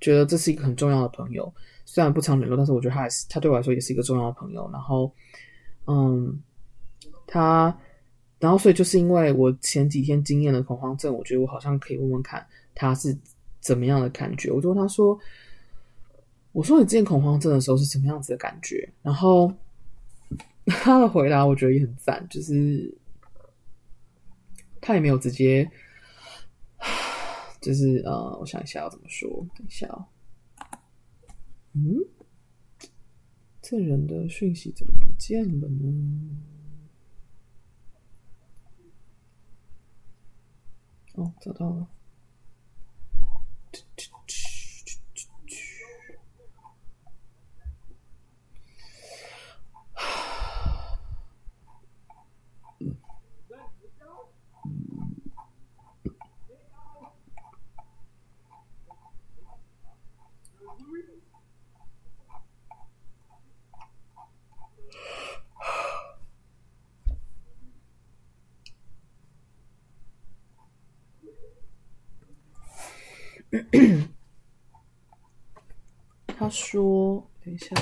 [0.00, 1.52] 觉得这是一个很重要的朋友。
[1.94, 4.68] 虽然不常联络，但是我觉得他还是他对我来说也是一个重要的朋友。
[4.72, 5.08] 然后，
[5.86, 6.42] 嗯，
[7.24, 7.72] 他，
[8.40, 13.16] 然后所以就是因为我前几天经验了恐慌症，我觉得我好像可以问问看他是
[13.60, 14.50] 怎么样的感觉。
[14.50, 15.16] 我就问他说
[16.50, 19.54] ：“我说你之前恐慌症的时候是什么样子的感觉？”然后
[20.66, 22.92] 他的回答我觉得也很赞，就是
[24.80, 25.70] 他也没有直接，
[27.62, 30.04] 就是呃，我想一下要怎么说，等一下哦。
[31.74, 31.98] 嗯，
[33.60, 36.38] 这人的讯息怎么不见了呢？
[41.14, 41.88] 哦，找到了。
[76.36, 77.74] 他说：“等一下，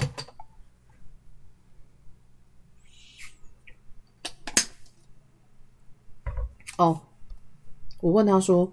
[6.76, 7.00] 哦，
[8.00, 8.70] 我问他说，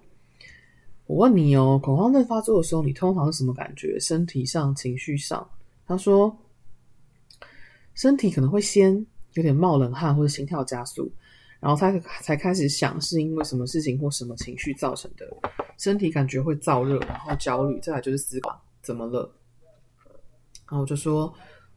[1.06, 3.98] 我问你哦，恐慌症发作的时候，你通常是什么感觉？
[3.98, 5.50] 身体上、情绪上？”
[5.86, 6.36] 他说
[7.94, 11.10] ：“身体可能会先有点冒冷汗，或者心跳加速。”
[11.60, 15.30] 然后他才开始想是因为什么事情或什么情绪造成的，
[15.78, 19.30] 身体感觉会燥热，然后焦虑，再来就是思考怎么了。
[20.68, 21.32] 然后我就说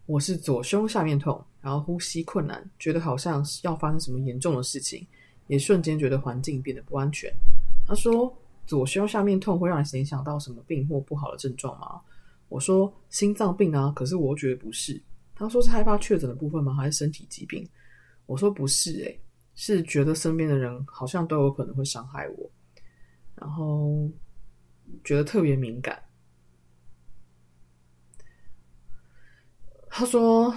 [0.05, 5.05] 我是左胸下面痛，然后呼吸困难，觉得好像要发生什么严重的事情，
[5.47, 7.29] 也瞬间觉得环境变得不安全。
[7.86, 8.34] 他说
[8.65, 11.99] 左胸下面痛会让你联想到什么病或不好的症状吗？
[12.47, 15.01] 我说心脏病啊，可是我觉得不是。
[15.36, 16.73] 他说是害怕确诊的部分吗？
[16.73, 17.67] 还是身体疾病？
[18.27, 19.19] 我说不是、欸，诶。
[19.55, 22.51] 是觉得身边的人好像都有可能会伤害我，
[23.35, 24.09] 然后
[25.03, 26.03] 觉得特别敏感。
[29.95, 30.51] 他说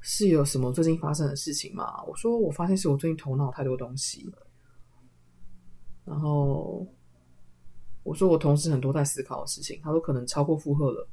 [0.00, 2.02] 是有什么最近发生的事情吗？
[2.04, 4.28] 我说我发现是我最近头脑太多东西。
[6.04, 6.84] 然后
[8.02, 9.80] 我说我同时很多在思考的事情。
[9.84, 11.08] 他说可能超过负荷了。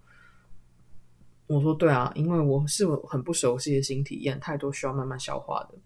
[1.45, 5.77] 我说对啊，因为我是很不熟悉的新体验，太多需要慢慢消化的。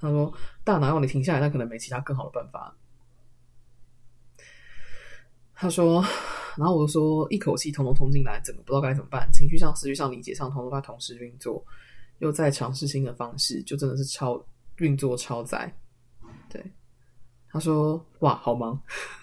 [0.00, 0.32] 他说
[0.64, 2.74] ：“大脑让你停下来，但可能没其他更好的办法。”
[5.54, 6.02] 他说，
[6.56, 9.30] 然后我就说：“一口气统统通进来，整个不知道该怎么办。
[9.30, 11.62] 情绪上、思绪上、理解上，统统在同时运作，
[12.18, 14.42] 又在尝试新的方式，就真的是超
[14.78, 15.70] 运作超载。”
[16.48, 16.72] 对，
[17.50, 18.80] 他说：“哇，好忙。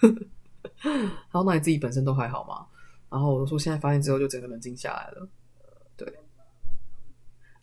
[0.80, 2.64] 然后那你自己本身都还好吗？
[3.10, 5.28] 然后我就说：“现在发现之后，就整个冷静下来了。”
[5.96, 6.14] 对，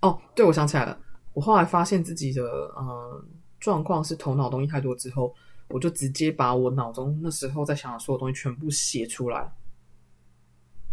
[0.01, 0.99] 哦，对，我想起来了。
[1.35, 2.41] 我后来发现自己的
[2.77, 3.23] 嗯
[3.59, 5.35] 状况是头脑东西太多之后，
[5.67, 9.51] 我就直接把我脑中那时候在想的所有东西全部写出来。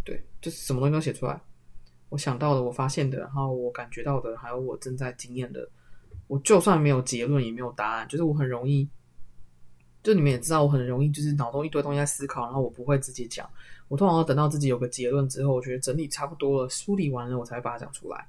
[0.04, 1.40] 对，就是什么东西都写出来。
[2.08, 5.66] 我想到的，我发现的，然后我感觉到的，还有我正在经验的。
[6.26, 8.88] 我就算没有结论，也没有答案，就是我很容易，
[10.02, 13.48] 就你们也知道，我很容易就是脑中一堆东西在思考，然后我不会直接讲。
[13.88, 18.26] 我通常要等到自己有个结论之后，我觉得整理差不多了，梳理完了，我才把它讲出来。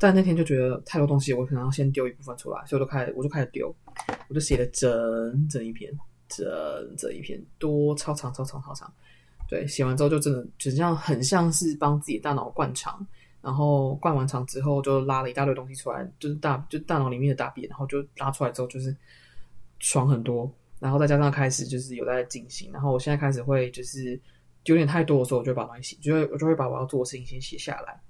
[0.00, 3.72] 但那天就觉得太多东西，我可能要先丢一部分出来，所以我就开始，我就开始丢，
[4.28, 5.92] 我就写了整整一篇，
[6.26, 6.48] 整
[6.96, 8.90] 整一篇，多超长超长超长。
[9.46, 13.06] 对，写完之后就真的就像很像是帮自己大脑灌肠，
[13.42, 18.96] 然后灌完肠之后就拉了一大堆东西出来，就是大就大脑里面的大便，然后就拉出来之后就是
[19.80, 24.18] 爽很多，然后再加上开始就是有在进行，然后我现在开始会就是
[24.64, 28.00] 有点太多的时候，我就把东西写，就会我就会把我要做的事情先写下来，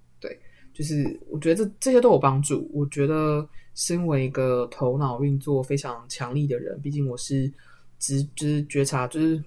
[0.81, 2.67] 就是我觉得这这些都有帮助。
[2.73, 7.53] 我觉得身为一个头脑运作非常强力的人，毕竟我是
[7.99, 9.45] 直知觉察，就是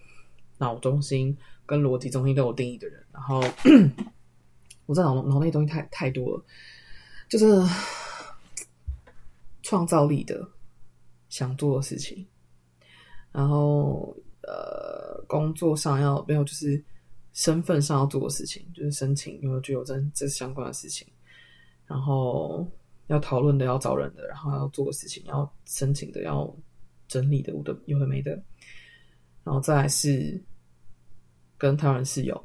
[0.59, 3.03] 脑中心跟逻辑中心都有定义的人。
[3.11, 3.43] 然后
[4.86, 6.45] 我在脑脑内东西太太多了，
[7.27, 7.47] 就是
[9.63, 10.47] 创造力的
[11.29, 12.23] 想做的事情，
[13.31, 16.84] 然后呃，工作上要没有就是。
[17.36, 21.07] 身份上要做的事情，就是申请有没有居留证这相关的事情，
[21.88, 22.69] 然后
[23.07, 26.53] 要讨论的、要找人的，然后要做的事情，要申请的、要
[27.07, 28.31] 整理的，有的有的没的，
[29.43, 30.41] 然后再是
[31.57, 32.43] 跟他人室友，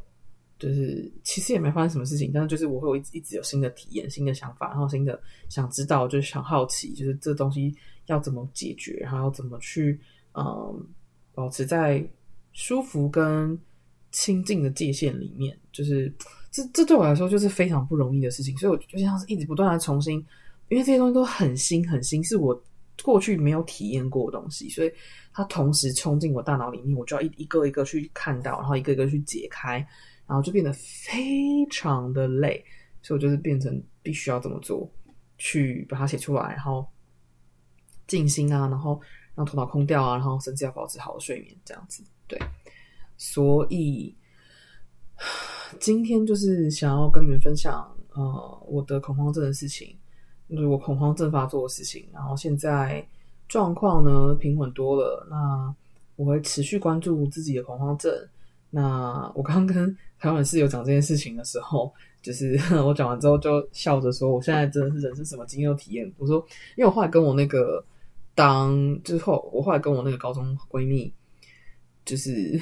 [0.58, 7.74] 就是其实也没发生什么事情，但是就是我会有一一直有新的体验、新的想法，然后新的想知道，就是想好奇，就是这东西
[8.06, 10.00] 要怎么解决，然后要怎么去
[10.34, 10.86] 嗯
[11.34, 12.06] 保持在
[12.52, 13.58] 舒服跟。
[14.10, 16.10] 亲近的界限里面，就是
[16.50, 20.18] 这这对我来说就是非常不容易的事情，所以我就像是一直不断的重新，
[20.68, 22.58] 因为这些东西都很新很新，是我
[23.02, 24.92] 过去没有体验过的东西，所以
[25.32, 29.76] 它同时冲进我大脑里面，我就要一一个一个去看到，然后一个一个去解开，
[30.26, 32.64] 然后就变得非常的累，
[33.02, 34.90] 所以我就是变成必须要这么做，
[35.36, 36.86] 去把它写出来，然后
[38.06, 39.00] 静心啊，然后
[39.34, 42.38] 让头脑空掉啊，然后甚至要保持好的睡眠，这样子，对。
[43.16, 44.14] 所以
[45.80, 49.96] 今天就是想要跟你们分享，呃，我的恐慌症的事情，
[50.48, 52.08] 就是我恐慌症发作的事情。
[52.12, 53.06] 然后现在
[53.48, 55.74] 状况呢平稳多了，那
[56.16, 58.12] 我会持续关注自己的恐慌症。
[58.70, 61.92] 那我刚跟台湾室友讲这件事情的时候，
[62.22, 66.44] 就是 我讲完之后就笑着说：“我现在真的是人生什么经验体验。”我说
[66.76, 67.84] ：“因为我后来跟我那个
[68.34, 71.12] 当之后，我后来跟我那个高中闺蜜，
[72.04, 72.60] 就是。”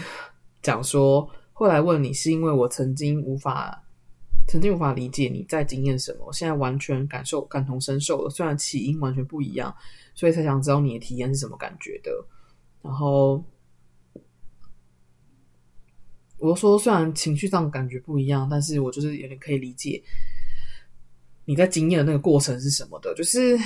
[0.63, 3.83] 讲说，后来问你是因为我曾经无法，
[4.47, 8.29] 曾经无法理解你在经验什么，现在完全感受感同身受了。
[8.29, 9.75] 虽然起因完全不一样，
[10.15, 12.13] 所以才想知道你的体验是什么感觉的。
[12.83, 13.43] 然后
[16.37, 20.03] 我说，虽然情绪上感觉不一样，但是我就是有点可以理解
[21.47, 23.15] 你在经验的那个过程是什么的。
[23.15, 23.57] 就是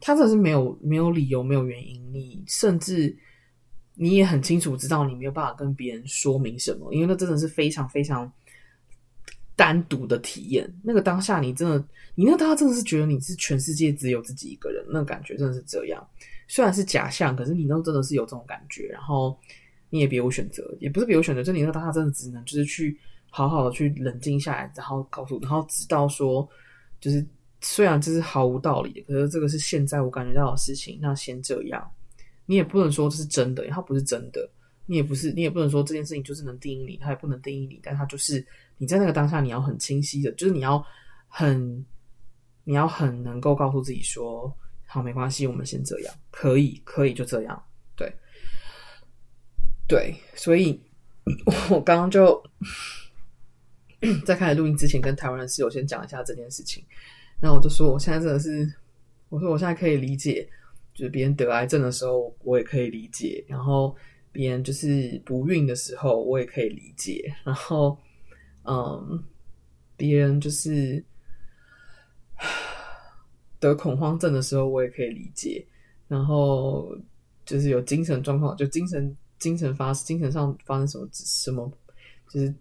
[0.00, 3.18] 他真的是没有没有理由，没有原因，你甚至。
[3.98, 8.30] 你也很清楚知道你没有办法跟别人说明什么，因为那真的是非常非常
[9.56, 10.70] 单独的体验。
[10.82, 11.82] 那个当下，你真的，
[12.14, 16.06] 你那当下真的是觉得你是全世界只有自己一个人，那感觉真的是这样。
[16.46, 18.86] 虽然是假象，可是你那真的是有这种感觉。
[18.88, 19.34] 然后
[19.88, 22.96] 你也别无选择，也不是别无选择，就你那当下真的只能就是去
[23.30, 26.46] 好好的去冷静下来，然后告诉，然后知道说，
[27.00, 27.24] 就是
[27.62, 31.90] 虽然这是毫无道理的，可是这个是现在我感觉到的事情，那先这样。
[32.46, 34.48] 你也不能说这是真的，它不是真的。
[34.88, 37.80] 你也不是，你也不能说这件事情就是能定义你，它也不能定义你。
[37.82, 38.46] 但它就是
[38.78, 40.80] 你在那个当下，你要很清晰的，就是你要
[41.26, 41.84] 很，
[42.62, 47.60] 你要很能够告诉自己说，好，没关系，我们先这样，可以，可以就这样，
[47.96, 48.14] 对，
[49.88, 50.14] 对。
[50.36, 50.80] 所以
[51.68, 52.40] 我刚刚就
[54.24, 56.84] 在开始录音之前，跟台湾人室友先讲一下这件事情。
[57.40, 58.72] 然后我就说，我现在真的是，
[59.30, 60.48] 我说我现在可以理解。
[60.96, 63.94] 就是别人得癌症的时候，我也可以理解；然后
[64.32, 67.30] 别人就是不孕的时候，我也可以理解。
[67.44, 67.98] 然后，
[68.64, 69.22] 嗯，
[69.94, 71.04] 别人就是
[73.60, 75.66] 得恐慌症的时候，我也可以理解。
[76.08, 76.96] 然后
[77.44, 81.70] 就是有精神状况，就精神精神发精神上发生什么什么，
[82.30, 82.54] 就是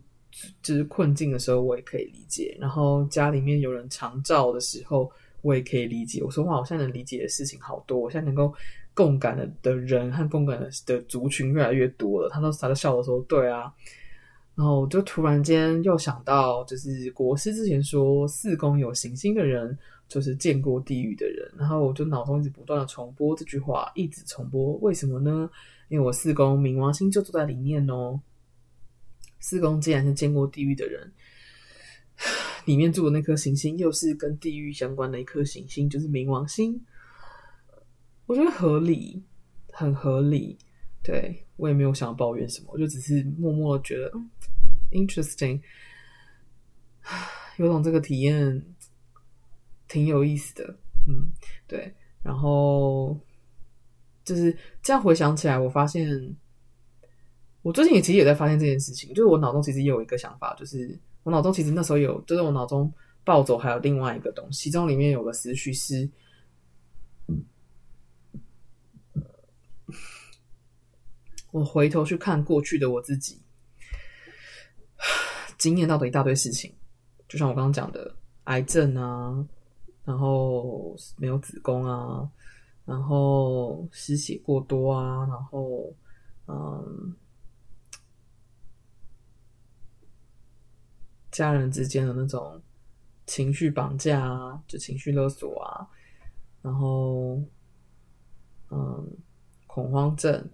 [0.61, 2.57] 就是困境的时候，我也可以理解。
[2.59, 5.09] 然后家里面有人长照的时候。
[5.45, 6.23] 我也可以理解。
[6.23, 7.99] 我说话，我现在能理解的事情好多。
[7.99, 8.51] 我现在能够
[8.95, 12.27] 共感的的人和共感的的族群越来越多了。
[12.31, 13.71] 他都他都笑着说：“对啊。”
[14.55, 19.77] 然后我就突然间又想到，就是国师之前说，四宫有行星的人
[20.07, 21.47] 就是见过地狱的人。
[21.55, 24.73] 然后我就脑中一直不断的重播这句话，一直重播。
[24.77, 25.47] 为什么呢？
[25.89, 28.19] 因为我四宫冥王星就坐在里面哦。
[29.39, 31.11] 四宫既然是见过地狱的人。
[32.65, 36.79] 里面住的那颗行星又是跟地狱相关的一颗行星，就是冥王星。
[38.25, 39.23] 我觉得合理，
[39.71, 40.57] 很合理。
[41.03, 44.11] 对，我也没有想要抱怨什么，我就只是默默的觉得
[44.91, 45.61] ，，interesting，
[47.57, 48.65] 有种这个体验
[49.87, 50.75] 挺有意思的。
[51.07, 51.31] 嗯，
[51.67, 51.93] 对。
[52.23, 53.15] 然后
[54.23, 56.35] 就是这样回想起来，我发现
[57.61, 60.97] 我最近也其实也在发现这件事情，就是我脑中其实也有一个想法，就是。
[61.25, 66.07] 我脑中其实那时候有，就是我脑中暴走还有另外一个东西，其中里面有个思绪是，
[71.49, 73.41] 我回头去看过去的我自己，
[75.57, 76.71] 经验到的一大堆事情，
[77.27, 79.43] 就像我刚刚讲的，癌症啊，
[80.03, 82.29] 然后没有子宫啊，
[82.85, 85.91] 然后失血过多啊，然后
[86.45, 87.15] 嗯，
[91.35, 92.61] 家人之间的那种
[93.25, 95.85] 情绪绑架啊，就情绪勒索啊，
[96.61, 97.41] 然后
[98.71, 99.05] 嗯，
[99.67, 100.49] 恐慌症，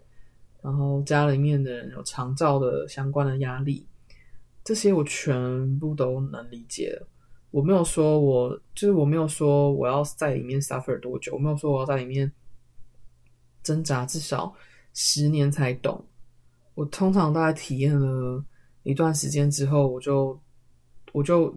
[0.60, 3.86] 然后家里面的人有长照的相关的压力。
[4.64, 7.00] 这些我全部都能理解。
[7.52, 12.32] 我没有说我就是我没有说我要在里面 suffer 多久，我没有说我要在里面
[13.62, 14.52] 挣扎至少
[14.96, 16.04] 十年才懂。
[16.74, 18.44] 我通常大概体验了
[18.82, 20.40] 一段时间之后，我就
[21.12, 21.56] 我就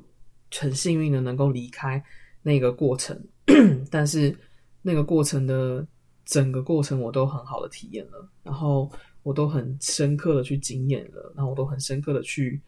[0.52, 2.02] 很幸运的能够离开
[2.42, 3.20] 那个过程。
[3.90, 4.36] 但是
[4.82, 5.86] 那个过程的
[6.24, 8.90] 整个过程我都很好的体验了，然后
[9.22, 12.60] 我都很深刻的去经验了，然后我都很深刻的去。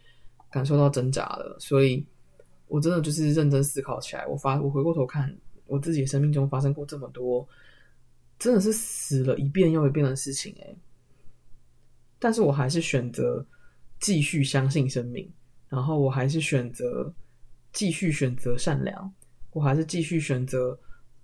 [0.49, 2.07] 感受到挣扎了，所以
[2.69, 4.25] 我真的就是认真思考起来。
[4.27, 7.47] 我发，我回过头看我自己生命中发生过这么多，
[8.39, 10.75] 真的是死了一遍又一遍的事情诶，
[12.19, 13.45] 但是我还是选择
[14.01, 15.31] 继续相信生命，
[15.69, 17.13] 然后我还是选择
[17.73, 19.13] 继续选择善良，
[19.53, 20.79] 我还是继续选择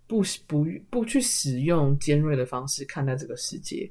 [0.06, 3.90] 不不不去使用尖锐的方式看待这个世界，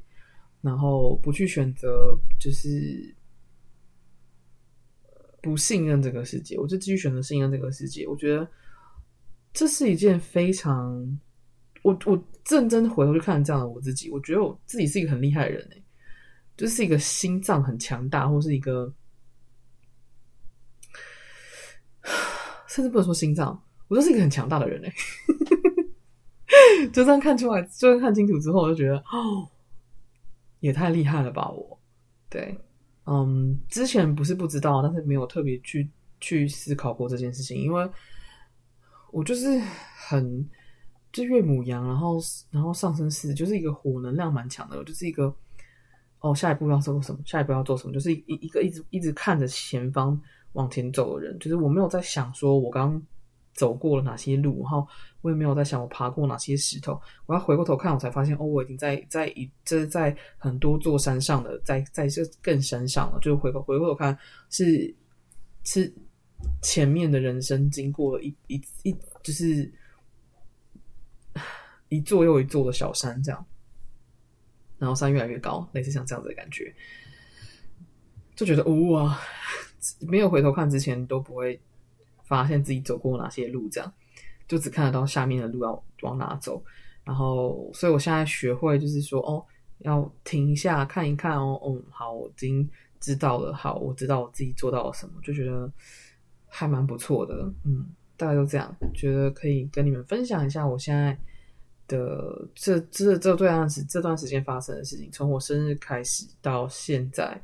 [0.61, 3.15] 然后不去选择就是。
[5.43, 8.05] 不信任这个世界，我就继续选择信任这个世界。
[8.05, 8.47] 我觉得
[9.51, 11.19] 这是一件非常……
[11.81, 15.83] 我我认真回头去看这样的我自己，我觉得我自己是一个很厉害的人诶，
[16.55, 18.93] 就是一个心脏很强大，或是一个
[22.73, 24.93] 甚至不能说心脏，我就是一个很强大的人诶。
[26.91, 29.47] 就这样看出来，就这样看清楚之后，我就觉得哦，
[30.59, 31.49] 也太厉害了吧！
[31.49, 31.79] 我
[32.29, 32.57] 对。
[33.05, 37.89] 嗯，之前不是不知道，但是没有特别去去思考过这件事情，因为
[39.11, 39.59] 我就是
[40.07, 40.47] 很
[41.11, 42.17] 就月母羊，然后
[42.51, 45.33] 然后上升四，就是一个火能量蛮强的，我就是一个
[46.19, 50.19] 哦，下一步要做什么，下一步要做什么，就是一一个一直一直看着前方
[50.53, 53.01] 往前走的人，就是我没有在想说我刚。
[53.53, 54.87] 走过了哪些路，然后
[55.19, 56.99] 我也没有在想我爬过哪些石头。
[57.25, 63.19] 我要回过头看，我才发现哦，我已经在在一这是在很多座山上的，在在这更山上了。
[63.19, 64.17] 就回过回过头看，
[64.49, 64.95] 是
[65.65, 65.93] 是
[66.61, 69.69] 前面的人生经过了一一一就是
[71.89, 73.45] 一座又一座的小山这样，
[74.77, 76.73] 然后山越来越高，类似像这样子的感觉，
[78.33, 79.19] 就觉得哇，
[80.01, 81.59] 没有回头看之前都不会。
[82.23, 83.93] 发现自己走过哪些路，这样
[84.47, 86.63] 就只看得到下面的路要往哪走。
[87.03, 89.45] 然后，所以我现在学会就是说，哦，
[89.79, 92.69] 要停一下看一看哦，嗯，好，我已经
[93.01, 95.69] 知道了，好，我知道我自己做到了什么，就觉得
[96.47, 97.85] 还蛮不错的，嗯，
[98.15, 101.19] 大概就这样，觉得可以跟你们分享一下我现在
[101.89, 107.37] 的这这这段时这段时间发生的事情，从我生日开始到现在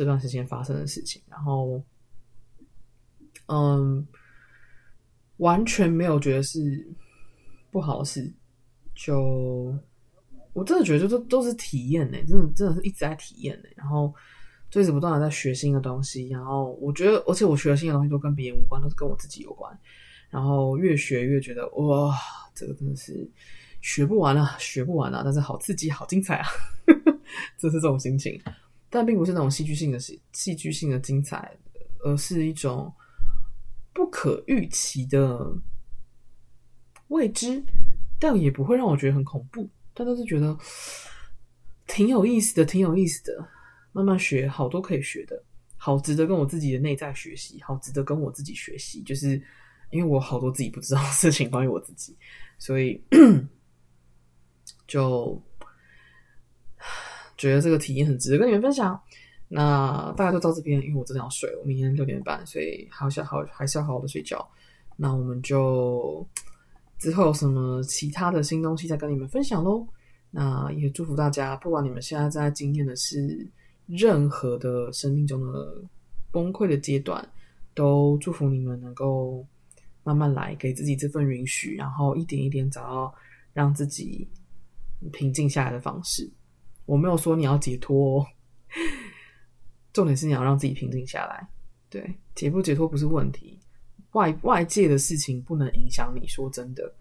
[0.00, 1.82] 这段时间发生的事情，然后，
[3.46, 4.06] 嗯。
[5.36, 6.86] 完全没有觉得是
[7.70, 8.30] 不好的事，
[8.94, 9.74] 就
[10.52, 14.14] 我真的觉得都都是体验呢，真的真的是一直在体验呢，然后
[14.70, 19.74] 就一直不断的在学新的东西，然后我觉得，而且我学新的东西都跟别人无关，都是跟我自己有关，
[20.28, 22.14] 然后越学越觉得哇，
[22.54, 23.26] 这个真的是
[23.80, 26.48] 学不完啊，学不完啊，但是好刺激，好精彩啊，
[27.56, 28.38] 就是这种心情，
[28.90, 31.56] 但并不是那种戏剧性的戏戏剧性的精彩，
[32.00, 32.92] 而是一种。
[33.92, 35.52] 不可预期的
[37.08, 37.62] 未知，
[38.20, 40.56] 但也不会让我觉得很恐怖，但都是觉得
[41.88, 43.48] 挺有意思的，挺有意思的。
[43.92, 45.42] 慢慢学，好多可以学的，
[45.76, 49.02] 好值得跟我自己的内在学习，好值得跟我自己学习。
[49.02, 49.30] 就是
[49.90, 52.16] 因为我好多自己不知道的事情关于我自己，
[52.58, 53.02] 所以
[54.86, 55.42] 就
[57.40, 59.00] 觉得这个体验很值得跟你们分享。
[59.48, 64.46] 那大家都到这边，因为我真的要睡了，我明天六点半，所以好想好还是要好好的睡觉。
[64.96, 66.24] 那我们就
[66.98, 69.84] 之后有什么其他的新东西再跟你们分享喽。
[70.30, 73.44] 那也祝福大家，不管你们现在在经验的是
[73.86, 75.82] 任何的生命中的
[76.30, 77.26] 崩溃的阶段，
[77.74, 79.44] 都祝福你们能够
[80.04, 83.12] 慢慢来，给自己这份允许，然后一点一点找到
[83.52, 84.28] 让自己
[85.10, 86.30] 平静下来的方式。
[86.90, 88.26] 我没有说你要解脱哦。
[89.92, 91.48] 重点是你要让自己平静下来，
[91.88, 93.56] 对，解不解脱不是问题，
[94.12, 96.26] 外外界的事情不能影响你。
[96.26, 96.92] 说真的，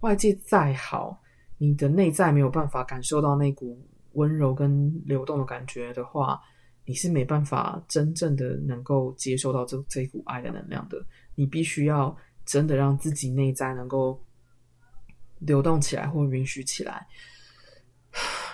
[0.00, 1.22] 外界再好，
[1.58, 3.80] 你的内在没有办法感受到那股
[4.14, 6.40] 温柔跟流动的感觉的话，
[6.84, 11.00] 你是没办法真正的能够接受到这这股爱的能量的。
[11.36, 14.20] 你必须要真的让自己内在能够
[15.38, 17.06] 流动起来或允许起来，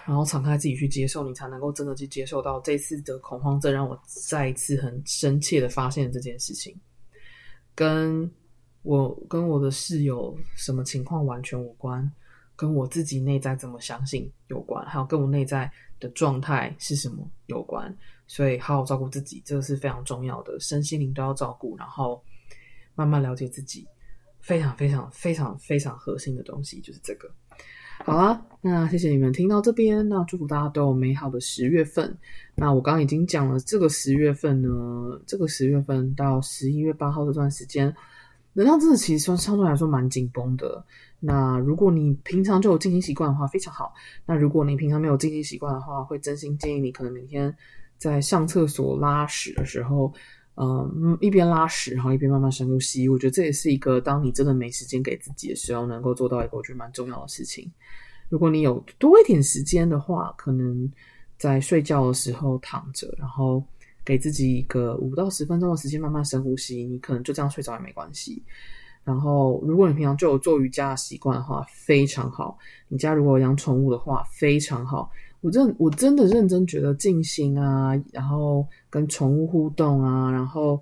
[0.07, 6.79] 然后敞开自己去接受，你才能够真的去接受到这次的恐慌症让我再一次很深切的发现这件事情，
[7.75, 8.31] 跟
[8.83, 12.11] 我跟我的室友什么情况完全无关，
[12.57, 15.71] 跟我自己内在怎么相信有关，还有跟我内在
[16.01, 17.97] 的状态是什么有关。
[18.27, 22.23] 所以好好照顾自己，这个是非常重要的，身心灵都要照顾，然后
[22.95, 23.87] 慢慢了解自己，
[24.41, 27.31] 非常非常非常非常核心的东西就是这个。
[28.05, 32.19] 好啦，那谢谢你们听到这边，那祝福大家都有美好的十月份。
[32.57, 34.69] 那我刚刚已经讲了，这个十月份呢，
[35.25, 37.95] 这个十月份到十一月八号这段时间，
[38.55, 40.85] 能量真的其实算相对来说蛮紧绷的。
[41.21, 43.95] 那如果你平常就有静心习惯的话，非常好。
[44.27, 47.57] 那如果你平常没有静心习惯的话，会真心建议你可能每天
[47.99, 50.13] 在上厕所拉屎的时候，
[50.57, 53.09] 嗯，一边拉屎，然后一边慢慢深呼吸。
[53.09, 57.71] 我觉得这也是一个当你真的没时间给自己的时候，能够做到一个我觉得蛮重要的事情。
[58.29, 60.91] 如果你有多一点时间的话，可能
[61.39, 63.63] 在睡觉的时候躺着，然后
[64.05, 68.43] 给自己一个五到十分钟的时间慢慢深呼吸，你可能就这样睡着也没关系。
[69.05, 72.57] 然后，如果你平常就有做瑜伽的习惯的话，非常好。
[72.89, 75.11] 你家如果养宠物的话，非常好。
[75.41, 80.79] 我真我真的认真觉得静心啊，然后跟宠物互动啊，然后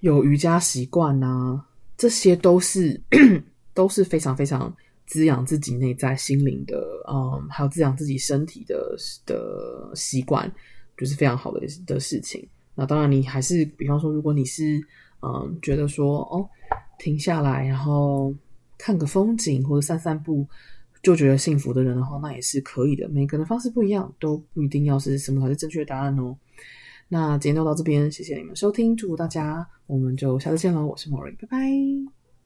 [0.00, 1.64] 有瑜伽习惯啊，
[1.96, 3.00] 这些都是
[3.72, 4.74] 都是非常非常
[5.06, 10.52] 滋养自己内在心灵的，嗯，还有滋养自己身体的的习惯，
[10.96, 12.44] 就是非常好的的事情。
[12.74, 14.84] 那当然，你还是比方说，如果你是
[15.22, 16.44] 嗯觉得说哦，
[16.98, 18.34] 停下来，然后
[18.76, 20.44] 看个风景或者散散步。
[21.04, 23.08] 就觉得幸福的人的话，那也是可以的。
[23.10, 26.36] 每个人的方式不一样，都不一定要是什么才是正确的答案哦。
[27.08, 30.86] 那今天就到这边，谢谢你们收听，祝福大家，我们就下次见喽。
[30.86, 32.23] 我是 Mori，拜拜。